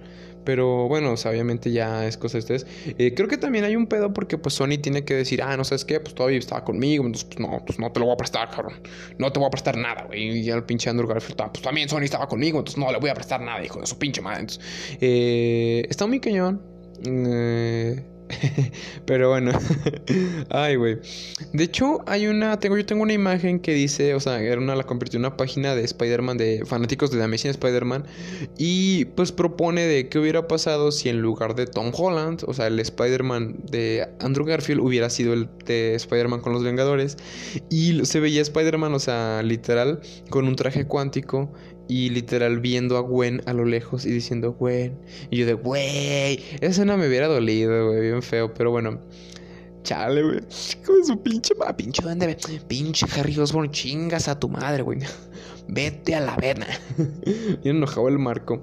[0.44, 2.68] Pero bueno, obviamente ya es cosa de ustedes.
[2.98, 5.64] Eh, creo que también hay un pedo porque pues Sony tiene que decir, ah, no
[5.64, 8.18] sabes qué, pues todavía estaba conmigo, entonces pues no, pues no te lo voy a
[8.18, 8.82] prestar, cabrón.
[9.18, 10.40] No te voy a prestar nada, güey.
[10.40, 12.98] Y ya el pinche Andrew Garfield, ah, pues también Sony estaba conmigo, entonces no le
[12.98, 14.42] voy a prestar nada, hijo de su pinche madre.
[14.42, 14.64] Entonces,
[15.00, 16.62] eh, está muy cañón.
[17.06, 18.04] Eh,
[19.06, 19.52] Pero bueno.
[20.50, 21.00] Ay, güey.
[21.54, 22.60] De hecho, hay una.
[22.60, 24.14] Tengo, yo tengo una imagen que dice.
[24.16, 26.38] O sea, era una, la convirtió en una página de Spider-Man.
[26.38, 28.06] De fanáticos de The Amazing Spider-Man.
[28.58, 32.44] Y pues propone de qué hubiera pasado si en lugar de Tom Holland.
[32.48, 37.18] O sea, el Spider-Man de Andrew Garfield hubiera sido el de Spider-Man con los Vengadores.
[37.70, 41.52] Y se veía Spider-Man, o sea, literal, con un traje cuántico
[41.88, 44.98] y literal viendo a Gwen a lo lejos y diciendo Gwen.
[45.30, 49.00] Y yo de, güey, esa escena me hubiera dolido, güey, bien feo, pero bueno.
[49.84, 50.40] Chale, güey.
[50.86, 55.00] Con su pinche ma, pinche duende, pinche Harry Osborn, chingas a tu madre, güey.
[55.68, 56.68] Vete a la vena.
[57.64, 58.62] bien enojado el marco.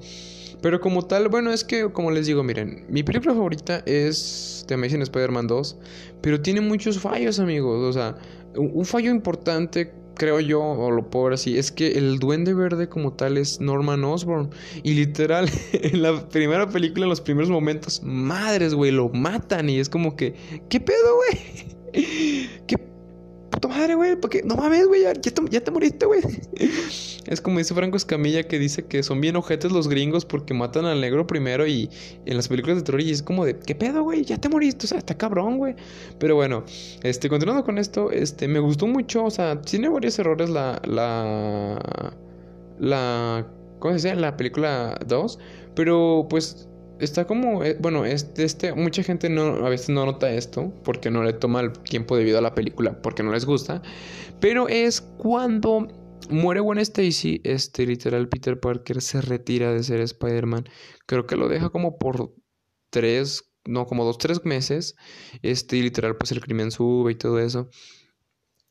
[0.61, 4.75] Pero como tal, bueno, es que, como les digo, miren, mi película favorita es The
[4.75, 5.77] Amazing Spider-Man 2,
[6.21, 7.83] pero tiene muchos fallos, amigos.
[7.85, 8.17] O sea,
[8.57, 12.89] un fallo importante creo yo, o lo puedo ver así, es que el duende verde
[12.89, 14.51] como tal es Norman Osborn.
[14.83, 19.71] Y literal, en la primera película, en los primeros momentos, madres, güey, lo matan.
[19.71, 20.35] Y es como que,
[20.69, 21.79] ¿qué pedo, güey?
[22.67, 22.88] ¿Qué
[23.61, 26.21] puta madre, güey, porque no mames, güey, ya, ya, te, moriste, güey.
[27.27, 30.87] Es como dice Franco Escamilla que dice que son bien ojetes los gringos porque matan
[30.87, 31.91] al negro primero y
[32.25, 34.25] en las películas de terror y es como de, ¿qué pedo, güey?
[34.25, 35.75] Ya te moriste, o sea, está cabrón, güey.
[36.19, 36.65] Pero bueno,
[37.03, 42.15] este, continuando con esto, este, me gustó mucho, o sea, tiene varios errores la, la,
[42.79, 43.47] la,
[43.79, 44.21] ¿cómo se dice?
[44.21, 45.39] La película 2,
[45.75, 46.68] pero pues
[47.01, 51.23] está como, eh, bueno, este, mucha gente no, a veces no nota esto porque no
[51.23, 53.83] le toma el tiempo debido a la película, porque no les gusta,
[54.41, 55.89] pero es cuando
[56.31, 60.65] muere Gwen Stacy, este, literal, Peter Parker se retira de ser Spider-Man,
[61.07, 62.35] creo que lo deja como por
[62.91, 64.97] tres, no, como dos, tres meses,
[65.43, 67.69] este, literal, pues el crimen sube y todo eso.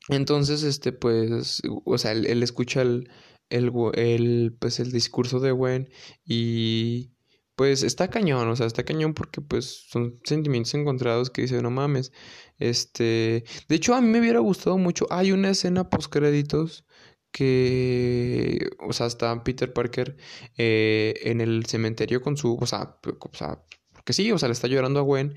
[0.10, 3.10] Entonces, este, pues, o sea, él, escucha el,
[3.50, 5.90] el, el, pues, el discurso de Gwen
[6.26, 7.12] y
[7.58, 11.72] pues está cañón, o sea, está cañón porque pues son sentimientos encontrados que dice, no
[11.72, 12.12] mames,
[12.60, 16.86] este, de hecho a mí me hubiera gustado mucho, hay una escena post créditos
[17.32, 20.18] que, o sea, está Peter Parker
[20.56, 24.54] eh, en el cementerio con su, o sea, o sea, porque sí, o sea, le
[24.54, 25.34] está llorando a Gwen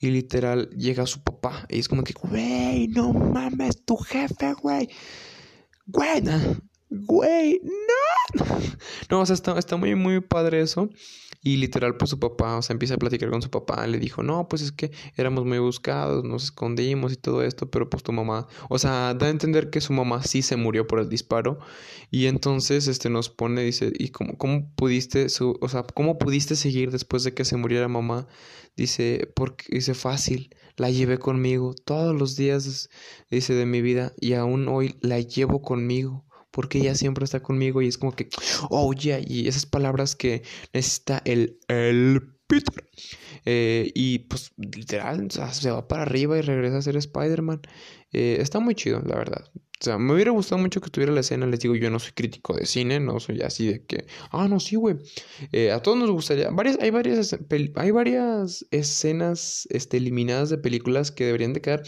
[0.00, 4.88] y literal llega su papá y es como que, güey, no mames, tu jefe, güey,
[5.86, 6.24] Gwen,
[6.90, 8.44] güey, no,
[9.08, 10.90] no, o sea, está, está muy, muy padre eso.
[11.42, 13.86] Y literal, pues su papá, o sea, empieza a platicar con su papá.
[13.86, 17.88] Le dijo, no, pues es que éramos muy buscados, nos escondimos y todo esto, pero
[17.88, 21.00] pues tu mamá, o sea, da a entender que su mamá sí se murió por
[21.00, 21.58] el disparo.
[22.10, 26.56] Y entonces, este, nos pone, dice, ¿y cómo, cómo pudiste, su, o sea, cómo pudiste
[26.56, 28.26] seguir después de que se muriera mamá?
[28.76, 32.90] Dice, porque, dice, fácil, la llevé conmigo todos los días,
[33.30, 37.82] dice, de mi vida, y aún hoy la llevo conmigo porque ella siempre está conmigo
[37.82, 38.28] y es como que,
[38.70, 40.42] oh yeah, y esas palabras que
[40.72, 42.88] necesita el, el Peter.
[43.44, 47.62] Eh, y pues literal, se va para arriba y regresa a ser Spider-Man.
[48.12, 49.44] Eh, está muy chido, la verdad.
[49.80, 51.46] O sea, me hubiera gustado mucho que tuviera la escena.
[51.46, 54.60] Les digo, yo no soy crítico de cine, no soy así de que, ah, no,
[54.60, 54.96] sí, güey.
[55.52, 56.50] Eh, a todos nos gustaría.
[56.50, 57.34] Varias, hay, varias,
[57.76, 61.82] hay varias escenas este, eliminadas de películas que deberían de quedar.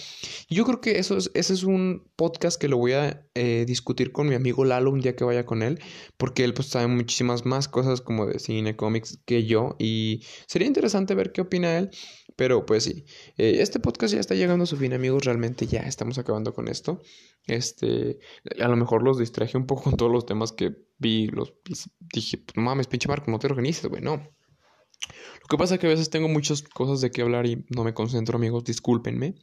[0.48, 4.10] Yo creo que eso es, ese es un podcast que lo voy a eh, discutir
[4.10, 5.78] con mi amigo Lalo un día que vaya con él,
[6.16, 9.76] porque él pues sabe muchísimas más cosas como de cine, cómics que yo.
[9.78, 11.90] Y sería interesante ver qué opina él.
[12.36, 13.04] Pero pues sí,
[13.36, 15.24] eh, este podcast ya está llegando a su fin, amigos.
[15.24, 17.02] Realmente ya estamos acabando con esto.
[17.46, 18.18] Este,
[18.60, 21.26] a lo mejor los distraje un poco con todos los temas que vi.
[21.28, 24.16] Los dije, pues, mames, pinche Marco, no te organices, güey, no.
[24.16, 27.84] Lo que pasa es que a veces tengo muchas cosas de qué hablar y no
[27.84, 29.34] me concentro, amigos, discúlpenme.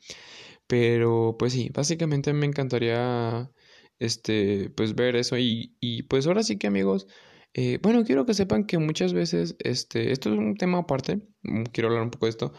[0.68, 3.52] Pero pues sí, básicamente me encantaría
[4.00, 5.38] este, pues ver eso.
[5.38, 7.08] Y, y pues ahora sí que, amigos.
[7.54, 11.64] Eh, bueno, quiero que sepan que muchas veces, este, esto es un tema aparte, mm,
[11.74, 12.54] quiero hablar un poco de esto.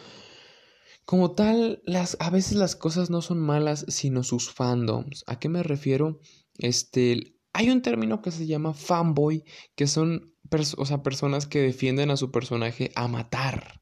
[1.11, 5.25] Como tal, las, a veces las cosas no son malas, sino sus fandoms.
[5.27, 6.21] ¿A qué me refiero?
[6.57, 9.43] Este, hay un término que se llama fanboy,
[9.75, 10.37] que son
[10.77, 13.81] o sea, personas que defienden a su personaje a matar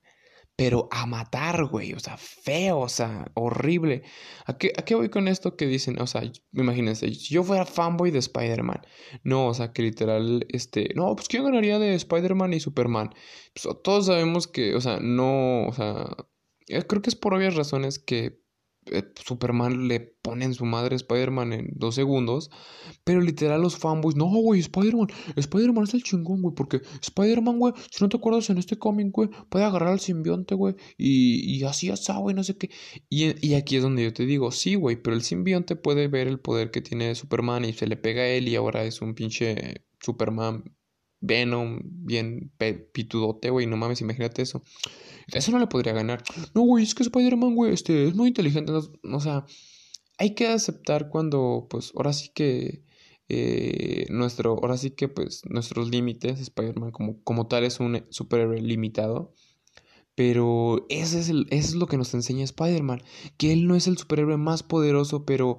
[0.56, 4.02] pero a matar, güey, o sea, feo, o sea, horrible.
[4.46, 6.00] ¿A qué, ¿A qué, voy con esto que dicen?
[6.00, 6.22] O sea,
[6.52, 8.80] imagínense, yo fuera fanboy de Spider-Man,
[9.22, 13.10] no, o sea, que literal, este, no, pues ¿quién ganaría de Spider-Man y Superman?
[13.54, 16.06] Pues todos sabemos que, o sea, no, o sea,
[16.86, 18.40] creo que es por obvias razones que
[18.90, 22.50] eh, Superman le pone en su madre a Spider-Man en dos segundos.
[23.04, 26.54] Pero literal los fanboys, no, güey, Spider-Man, Spider-Man es el chingón, güey.
[26.54, 30.54] Porque Spider-Man, güey, si no te acuerdas en este cómic, güey, puede agarrar al simbionte,
[30.54, 30.74] güey.
[30.96, 32.70] Y, y así, así, güey, no sé qué.
[33.08, 36.28] Y, y aquí es donde yo te digo, sí, güey, pero el simbionte puede ver
[36.28, 39.14] el poder que tiene Superman y se le pega a él y ahora es un
[39.14, 40.64] pinche Superman
[41.20, 42.52] Venom, bien
[42.92, 44.62] pitudote, güey, no mames, imagínate eso.
[45.32, 46.22] Eso no le podría ganar.
[46.54, 48.72] No, güey, es que Spider-Man, güey, este, es muy inteligente.
[48.72, 49.44] o sea,
[50.18, 52.84] hay que aceptar cuando, pues, ahora sí que,
[53.28, 58.60] eh, nuestro, ahora sí que, pues, nuestros límites, Spider-Man como, como tal es un superhéroe
[58.60, 59.34] limitado.
[60.14, 63.02] Pero ese es, el, eso es lo que nos enseña Spider-Man,
[63.36, 65.58] que él no es el superhéroe más poderoso, pero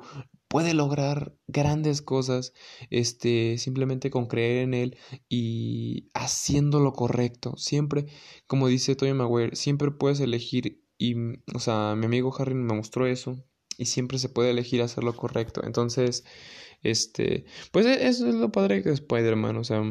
[0.49, 2.53] puede lograr grandes cosas
[2.89, 4.97] este simplemente con creer en él
[5.29, 7.55] y haciendo lo correcto.
[7.57, 8.07] Siempre
[8.47, 11.15] como dice Tony Maguire siempre puedes elegir y
[11.53, 13.37] o sea mi amigo Harry me mostró eso
[13.77, 15.61] y siempre se puede elegir hacer lo correcto.
[15.63, 16.25] Entonces
[16.81, 19.83] este pues e, eso es lo padre que Spider-Man o sea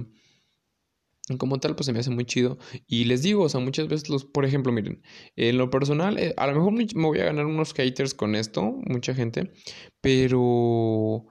[1.37, 2.59] como tal, pues se me hace muy chido.
[2.87, 5.03] Y les digo, o sea, muchas veces los, por ejemplo, miren,
[5.37, 8.63] en lo personal, eh, a lo mejor me voy a ganar unos haters con esto,
[8.87, 9.53] mucha gente,
[10.01, 11.27] pero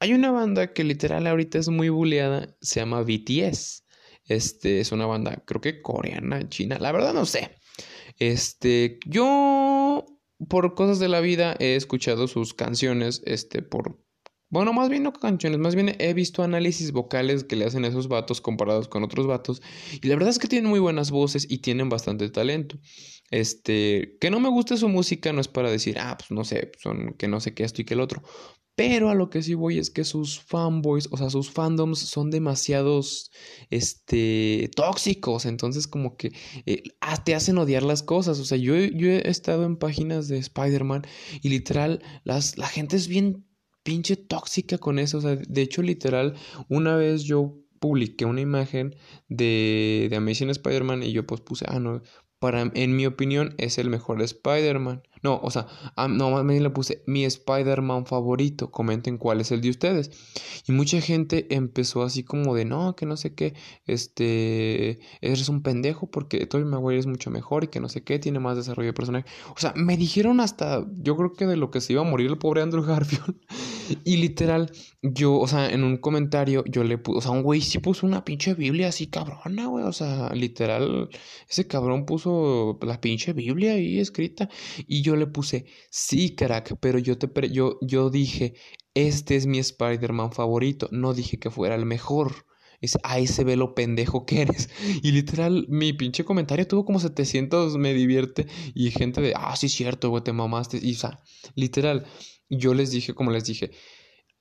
[0.00, 3.84] hay una banda que literal ahorita es muy bulleada, se llama BTS.
[4.26, 7.50] Este es una banda, creo que coreana, china, la verdad no sé.
[8.18, 10.04] Este, yo
[10.48, 14.03] por cosas de la vida he escuchado sus canciones, este, por
[14.54, 17.88] bueno, más bien no canciones, más bien he visto análisis vocales que le hacen a
[17.88, 19.60] esos vatos comparados con otros vatos.
[20.00, 22.78] Y la verdad es que tienen muy buenas voces y tienen bastante talento.
[23.32, 26.70] Este, que no me guste su música no es para decir, ah, pues no sé,
[26.80, 28.22] son que no sé qué esto y que el otro.
[28.76, 32.30] Pero a lo que sí voy es que sus fanboys, o sea, sus fandoms son
[32.30, 33.32] demasiados,
[33.70, 35.46] este, tóxicos.
[35.46, 36.30] Entonces como que
[36.66, 38.38] eh, ah, te hacen odiar las cosas.
[38.38, 41.02] O sea, yo, yo he estado en páginas de Spider-Man
[41.42, 43.44] y literal, las, la gente es bien
[43.84, 45.18] pinche tóxica con eso.
[45.18, 46.34] O sea, de hecho, literal,
[46.68, 48.96] una vez yo publiqué una imagen
[49.28, 52.02] de, de Amazing Spider-Man y yo pues puse, ah, no,
[52.40, 55.02] para, en mi opinión, es el mejor Spider-Man.
[55.24, 55.66] No, o sea,
[56.06, 58.70] no, más le puse mi Spider-Man favorito.
[58.70, 60.10] Comenten cuál es el de ustedes.
[60.68, 63.54] Y mucha gente empezó así como de, no, que no sé qué,
[63.86, 68.18] este, eres un pendejo porque Tobey Maguire es mucho mejor y que no sé qué,
[68.18, 69.24] tiene más desarrollo de personaje.
[69.56, 72.28] O sea, me dijeron hasta, yo creo que de lo que se iba a morir
[72.28, 73.36] el pobre Andrew Garfield.
[74.04, 74.70] y literal,
[75.00, 78.06] yo, o sea, en un comentario yo le puse, o sea, un güey sí puso
[78.06, 79.84] una pinche Biblia así cabrona, güey.
[79.84, 81.08] O sea, literal,
[81.48, 84.50] ese cabrón puso la pinche Biblia ahí escrita.
[84.86, 88.54] Y yo le puse, sí, crack, pero yo, te yo, yo dije,
[88.94, 90.88] este es mi Spider-Man favorito.
[90.92, 92.46] No dije que fuera el mejor.
[92.80, 94.70] Es, ahí se ve lo pendejo que eres.
[95.02, 98.46] Y literal, mi pinche comentario tuvo como 700, me divierte.
[98.74, 100.78] Y gente de, ah, sí, cierto, güey, te mamaste.
[100.82, 101.22] Y, o sea,
[101.54, 102.06] literal,
[102.48, 103.70] yo les dije, como les dije,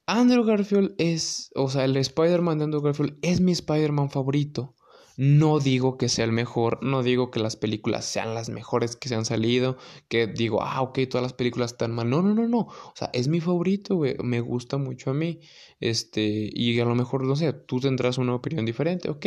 [0.05, 4.75] Andrew Garfield es, o sea, el Spider-Man de Andrew Garfield es mi Spider-Man favorito.
[5.17, 9.09] No digo que sea el mejor, no digo que las películas sean las mejores que
[9.09, 12.09] se han salido, que digo, ah, ok, todas las películas están mal.
[12.09, 12.59] No, no, no, no.
[12.59, 14.15] O sea, es mi favorito, güey.
[14.23, 15.39] Me gusta mucho a mí.
[15.79, 19.25] Este, y a lo mejor, no sé, tú tendrás una opinión diferente, ok.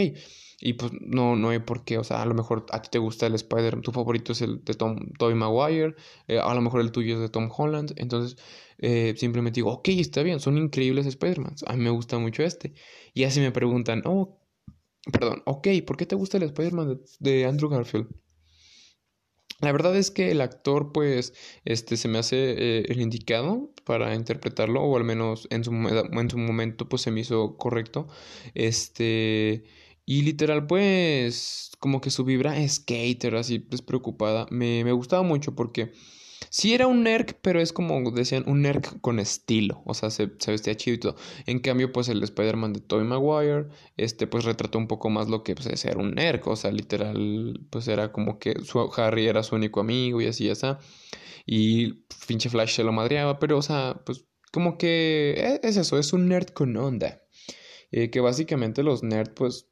[0.59, 2.99] Y pues no, no hay por qué, o sea, a lo mejor a ti te
[2.99, 5.95] gusta el Spider, tu favorito es el de Tom, Tobey Maguire,
[6.28, 8.39] eh, a lo mejor el tuyo es de Tom Holland, entonces
[8.78, 12.72] eh, simplemente digo, ok, está bien, son increíbles Spider-Man, a mí me gusta mucho este.
[13.12, 14.39] Y así me preguntan, oh,
[15.13, 18.09] Perdón, ok, ¿por qué te gusta el Spider-Man de, Andrew Garfield?
[19.61, 21.33] La verdad es que el actor, pues,
[21.65, 26.31] este, se me hace eh, el indicado para interpretarlo, o al menos en su, en
[26.31, 28.09] su momento, pues, se me hizo correcto.
[28.55, 29.65] Este,
[30.05, 35.93] y literal, pues, como que su vibra skater, así despreocupada, me, me gustaba mucho porque
[36.51, 39.82] Sí era un nerd, pero es como decían, un nerd con estilo.
[39.84, 41.16] O sea, se, se vestía chido y todo.
[41.47, 45.43] En cambio, pues el Spider-Man de Tobey Maguire, este, pues retrató un poco más lo
[45.43, 46.43] que pues, es ser un nerd.
[46.47, 50.47] O sea, literal, pues era como que su, Harry era su único amigo y así,
[50.47, 50.78] ya
[51.47, 55.99] Y pinche Flash se lo madreaba, pero, o sea, pues como que e, es, eso,
[55.99, 57.22] es un nerd con onda.
[57.93, 59.68] Eh, que básicamente los nerds, pues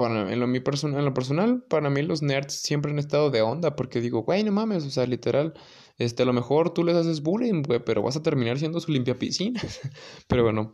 [0.00, 3.30] para, en, lo, mi personal, en lo personal, para mí los nerds siempre han estado
[3.30, 5.52] de onda, porque digo, güey, no mames, o sea, literal,
[5.98, 8.92] este, a lo mejor tú les haces bullying, güey, pero vas a terminar siendo su
[8.92, 9.60] limpia piscina.
[10.26, 10.72] pero bueno,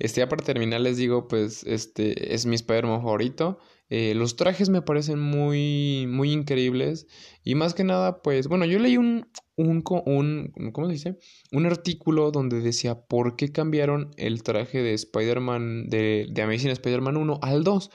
[0.00, 3.60] este, ya para terminar les digo, pues, este, es mi Spider-Man favorito.
[3.90, 7.06] Eh, los trajes me parecen muy, muy increíbles.
[7.42, 11.18] Y más que nada, pues, bueno, yo leí un, un, un, ¿cómo se dice?
[11.52, 17.18] Un artículo donde decía por qué cambiaron el traje de Spider-Man, de, de Amazing Spider-Man
[17.18, 17.90] 1 al 2.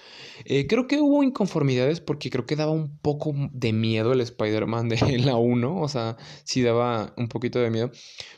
[0.46, 4.90] Eh, creo que hubo inconformidades porque creo que daba un poco de miedo el Spider-Man
[4.90, 7.92] de la 1, o sea, sí daba un poquito de miedo.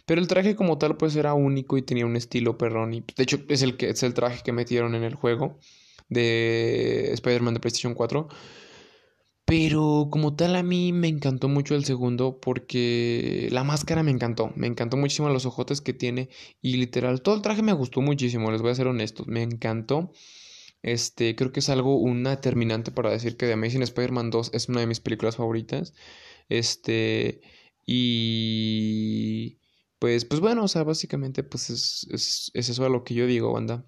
[0.06, 2.94] Pero el traje como tal, pues era único y tenía un estilo perrón.
[2.94, 5.60] Y de hecho, es el, que, es el traje que metieron en el juego
[6.12, 8.28] de Spider-Man de PlayStation 4.
[9.46, 14.52] Pero como tal a mí me encantó mucho el segundo porque la máscara me encantó,
[14.56, 16.30] me encantó muchísimo los ojotes que tiene
[16.62, 20.12] y literal todo el traje me gustó muchísimo, les voy a ser honestos, me encantó.
[20.84, 24.70] Este, creo que es algo una determinante para decir que The Amazing Spider-Man 2 es
[24.70, 25.94] una de mis películas favoritas.
[26.50, 27.42] Este,
[27.86, 29.60] y
[30.00, 33.28] pues pues bueno, o sea, básicamente pues es, es, es eso a lo que yo
[33.28, 33.86] digo, banda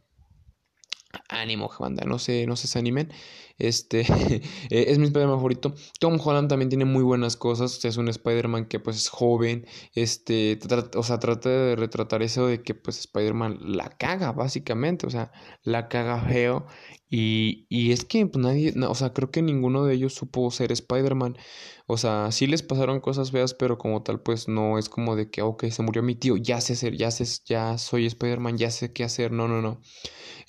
[1.30, 3.12] ánimo, banda, no se, no se desanimen.
[3.58, 4.02] Este
[4.70, 5.76] eh, es mi Spider-Man favorito.
[6.00, 7.78] Tom Holland también tiene muy buenas cosas.
[7.78, 9.66] O sea, es un Spider-Man que pues es joven.
[9.94, 10.60] Este,
[10.96, 15.08] o sea, trata de retratar eso de que pues Spider-Man la caga, básicamente.
[15.08, 15.32] O sea,
[15.64, 16.66] la caga feo.
[17.10, 20.72] Y, y es que pues, nadie, o sea, creo que ninguno de ellos supo ser
[20.72, 21.38] Spider-Man.
[21.86, 25.30] O sea, sí les pasaron cosas feas, pero como tal, pues no es como de
[25.30, 28.72] que, ok, se murió mi tío, ya sé hacer, ya sé, ya soy Spider-Man, ya
[28.72, 29.32] sé qué hacer.
[29.32, 29.82] No, no, no.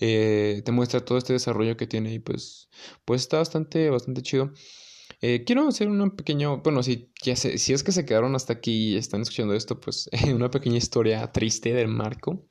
[0.01, 2.69] Eh, te muestra todo este desarrollo que tiene y pues,
[3.05, 4.53] pues está bastante, bastante chido.
[5.21, 8.55] Eh, quiero hacer una pequeña, bueno, si, ya sé, si es que se quedaron hasta
[8.55, 12.45] aquí y están escuchando esto, pues una pequeña historia triste del Marco.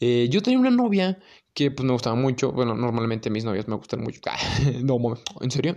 [0.00, 1.18] Eh, yo tenía una novia
[1.54, 2.52] que pues me gustaba mucho.
[2.52, 4.20] Bueno, normalmente mis novias me gustan mucho.
[4.82, 4.98] no,
[5.40, 5.76] ¿en serio?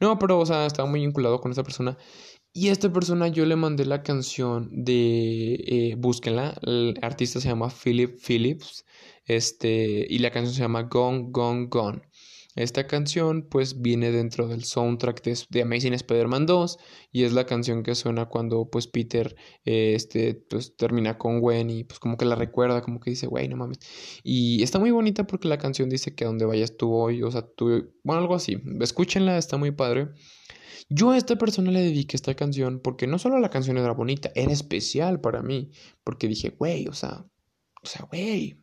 [0.00, 1.96] No, pero, o sea, estaba muy vinculado con esa persona.
[2.54, 6.58] Y a esta persona yo le mandé la canción de eh, Búsquenla.
[6.62, 8.84] El artista se llama Philip Phillips.
[9.24, 12.02] Este, y la canción se llama Gone, Gone, Gone.
[12.54, 16.78] Esta canción pues viene dentro del soundtrack de, Amazing Spider-Man 2
[17.10, 19.34] y es la canción que suena cuando pues Peter
[19.64, 23.26] eh, este, pues, termina con Gwen y pues como que la recuerda, como que dice,
[23.26, 23.78] güey, no mames.
[24.22, 27.30] Y está muy bonita porque la canción dice que a donde vayas tú hoy, o
[27.30, 28.58] sea, tú, bueno, algo así.
[28.80, 30.08] Escúchenla, está muy padre.
[30.90, 34.30] Yo a esta persona le dediqué esta canción porque no solo la canción era bonita,
[34.34, 35.70] era especial para mí,
[36.04, 37.24] porque dije, güey, o sea,
[37.82, 38.61] o sea, güey,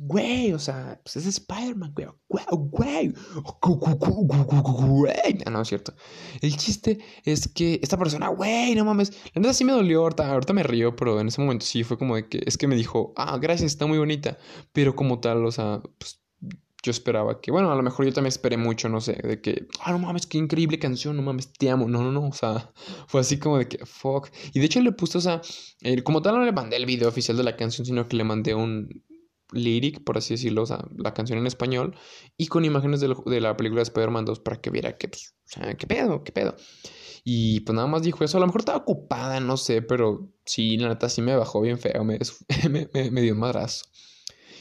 [0.00, 2.06] Güey, o sea, pues es Spider-Man, güey.
[2.28, 3.12] Güey, güey.
[5.44, 5.92] No, no es cierto.
[6.40, 9.10] El chiste es que esta persona, güey, no mames.
[9.34, 10.02] La neta sí me dolió.
[10.02, 12.68] Ahorita, ahorita me río, pero en ese momento sí fue como de que es que
[12.68, 14.38] me dijo, ah, gracias, está muy bonita.
[14.72, 16.20] Pero como tal, o sea, pues
[16.80, 19.66] yo esperaba que, bueno, a lo mejor yo también esperé mucho, no sé, de que,
[19.80, 21.88] ah, no mames, qué increíble canción, no mames, te amo.
[21.88, 22.72] No, no, no, o sea,
[23.08, 24.28] fue así como de que, fuck.
[24.52, 25.42] Y de hecho le puse, o sea,
[26.04, 28.54] como tal no le mandé el video oficial de la canción, sino que le mandé
[28.54, 29.07] un
[29.52, 31.96] lyric, por así decirlo, o sea, la canción en español,
[32.36, 35.50] y con imágenes de, la película de Spider-Man 2 para que viera que, pues, o
[35.50, 36.56] sea, qué pedo, qué pedo.
[37.24, 40.76] Y pues nada más dijo eso, a lo mejor estaba ocupada, no sé, pero sí,
[40.78, 42.18] la neta sí me bajó bien feo, me,
[42.70, 43.86] me, dio un madrazo.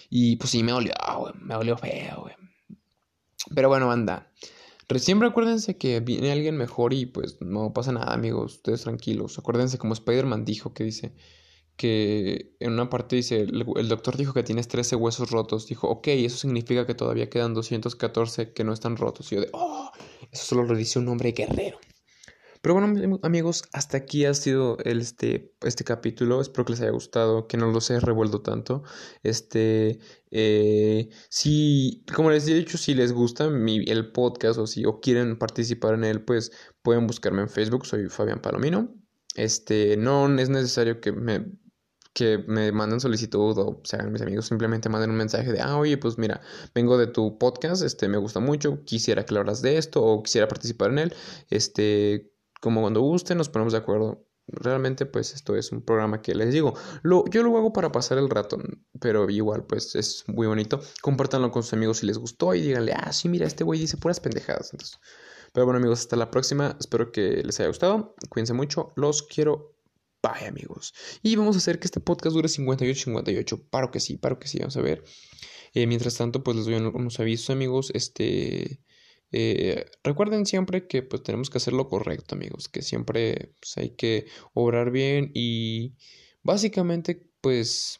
[0.09, 2.35] Y pues sí, me dolió, güey, me dolió feo, güey.
[3.53, 4.31] Pero bueno, anda.
[4.97, 8.55] Siempre acuérdense que viene alguien mejor y pues no pasa nada, amigos.
[8.55, 9.37] Ustedes tranquilos.
[9.37, 11.13] Acuérdense como Spider-Man dijo que dice,
[11.77, 15.67] que en una parte dice, el, doctor dijo que tienes 13 huesos rotos.
[15.67, 19.31] Dijo, ok, eso significa que todavía quedan 214 que no están rotos.
[19.31, 19.91] Y yo de, oh,
[20.31, 21.79] eso solo lo dice un hombre guerrero.
[22.61, 26.41] Pero bueno, amigos, hasta aquí ha sido este, este capítulo.
[26.41, 28.83] Espero que les haya gustado, que no los haya revuelto tanto.
[29.23, 29.99] Este,
[30.31, 34.99] eh, si, como les he dicho, si les gusta mi, el podcast o si o
[34.99, 36.51] quieren participar en él, pues
[36.81, 37.85] pueden buscarme en Facebook.
[37.85, 38.93] Soy Fabián Palomino.
[39.35, 41.45] Este, no es necesario que me
[42.17, 45.99] que me manden solicitud o sean mis amigos simplemente manden un mensaje de, ah, oye,
[45.99, 46.41] pues mira,
[46.73, 50.47] vengo de tu podcast, este, me gusta mucho, quisiera que hablas de esto o quisiera
[50.47, 51.13] participar en él,
[51.51, 54.25] este, como cuando guste, nos ponemos de acuerdo.
[54.47, 58.17] Realmente, pues esto es un programa que les digo, lo, yo lo hago para pasar
[58.17, 58.57] el rato,
[58.99, 60.79] pero igual, pues es muy bonito.
[61.03, 63.97] Compártanlo con sus amigos si les gustó y díganle, ah, sí, mira, este güey dice
[63.97, 64.73] puras pendejadas.
[64.73, 64.99] Entonces,
[65.53, 66.77] pero bueno, amigos, hasta la próxima.
[66.79, 68.15] Espero que les haya gustado.
[68.29, 68.93] Cuídense mucho.
[68.95, 69.76] Los quiero
[70.47, 70.93] Amigos.
[71.21, 73.69] Y vamos a hacer que este podcast dure 58-58.
[73.69, 74.59] Paro que sí, paro que sí.
[74.59, 75.03] Vamos a ver.
[75.73, 77.91] Eh, mientras tanto, pues les doy unos avisos, amigos.
[77.93, 78.81] Este.
[79.31, 82.67] Eh, recuerden siempre que pues tenemos que hacer lo correcto, amigos.
[82.69, 85.31] Que siempre pues, hay que obrar bien.
[85.33, 85.95] Y
[86.43, 87.99] básicamente, pues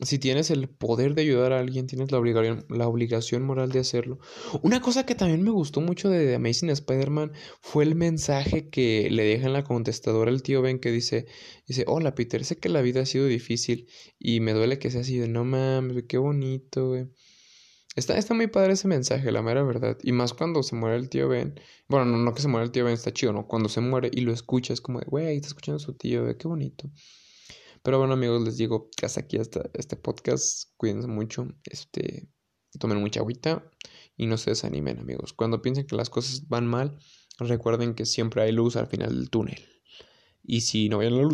[0.00, 3.80] si tienes el poder de ayudar a alguien, tienes la obligación, la obligación moral de
[3.80, 4.20] hacerlo.
[4.62, 9.08] Una cosa que también me gustó mucho de The Amazing Spider-Man fue el mensaje que
[9.10, 11.26] le deja en la contestadora el tío Ben que dice,
[11.66, 13.88] dice, hola Peter, sé que la vida ha sido difícil
[14.20, 17.08] y me duele que sea así de, no mames, qué bonito, güey.
[17.96, 19.98] Está, está muy padre ese mensaje, la mera verdad.
[20.04, 21.58] Y más cuando se muere el tío Ben.
[21.88, 23.48] Bueno, no, no que se muere el tío Ben, está chido, ¿no?
[23.48, 26.46] Cuando se muere y lo escuchas, como de, güey, está escuchando a su tío, qué
[26.46, 26.88] bonito.
[27.88, 30.68] Pero bueno, amigos, les digo que hasta aquí hasta este podcast.
[30.76, 31.48] Cuídense mucho.
[31.64, 32.28] Este,
[32.78, 33.64] tomen mucha agüita
[34.14, 35.32] y no se desanimen, amigos.
[35.32, 36.98] Cuando piensen que las cosas van mal,
[37.38, 39.64] recuerden que siempre hay luz al final del túnel.
[40.42, 41.26] Y si no ven la luz,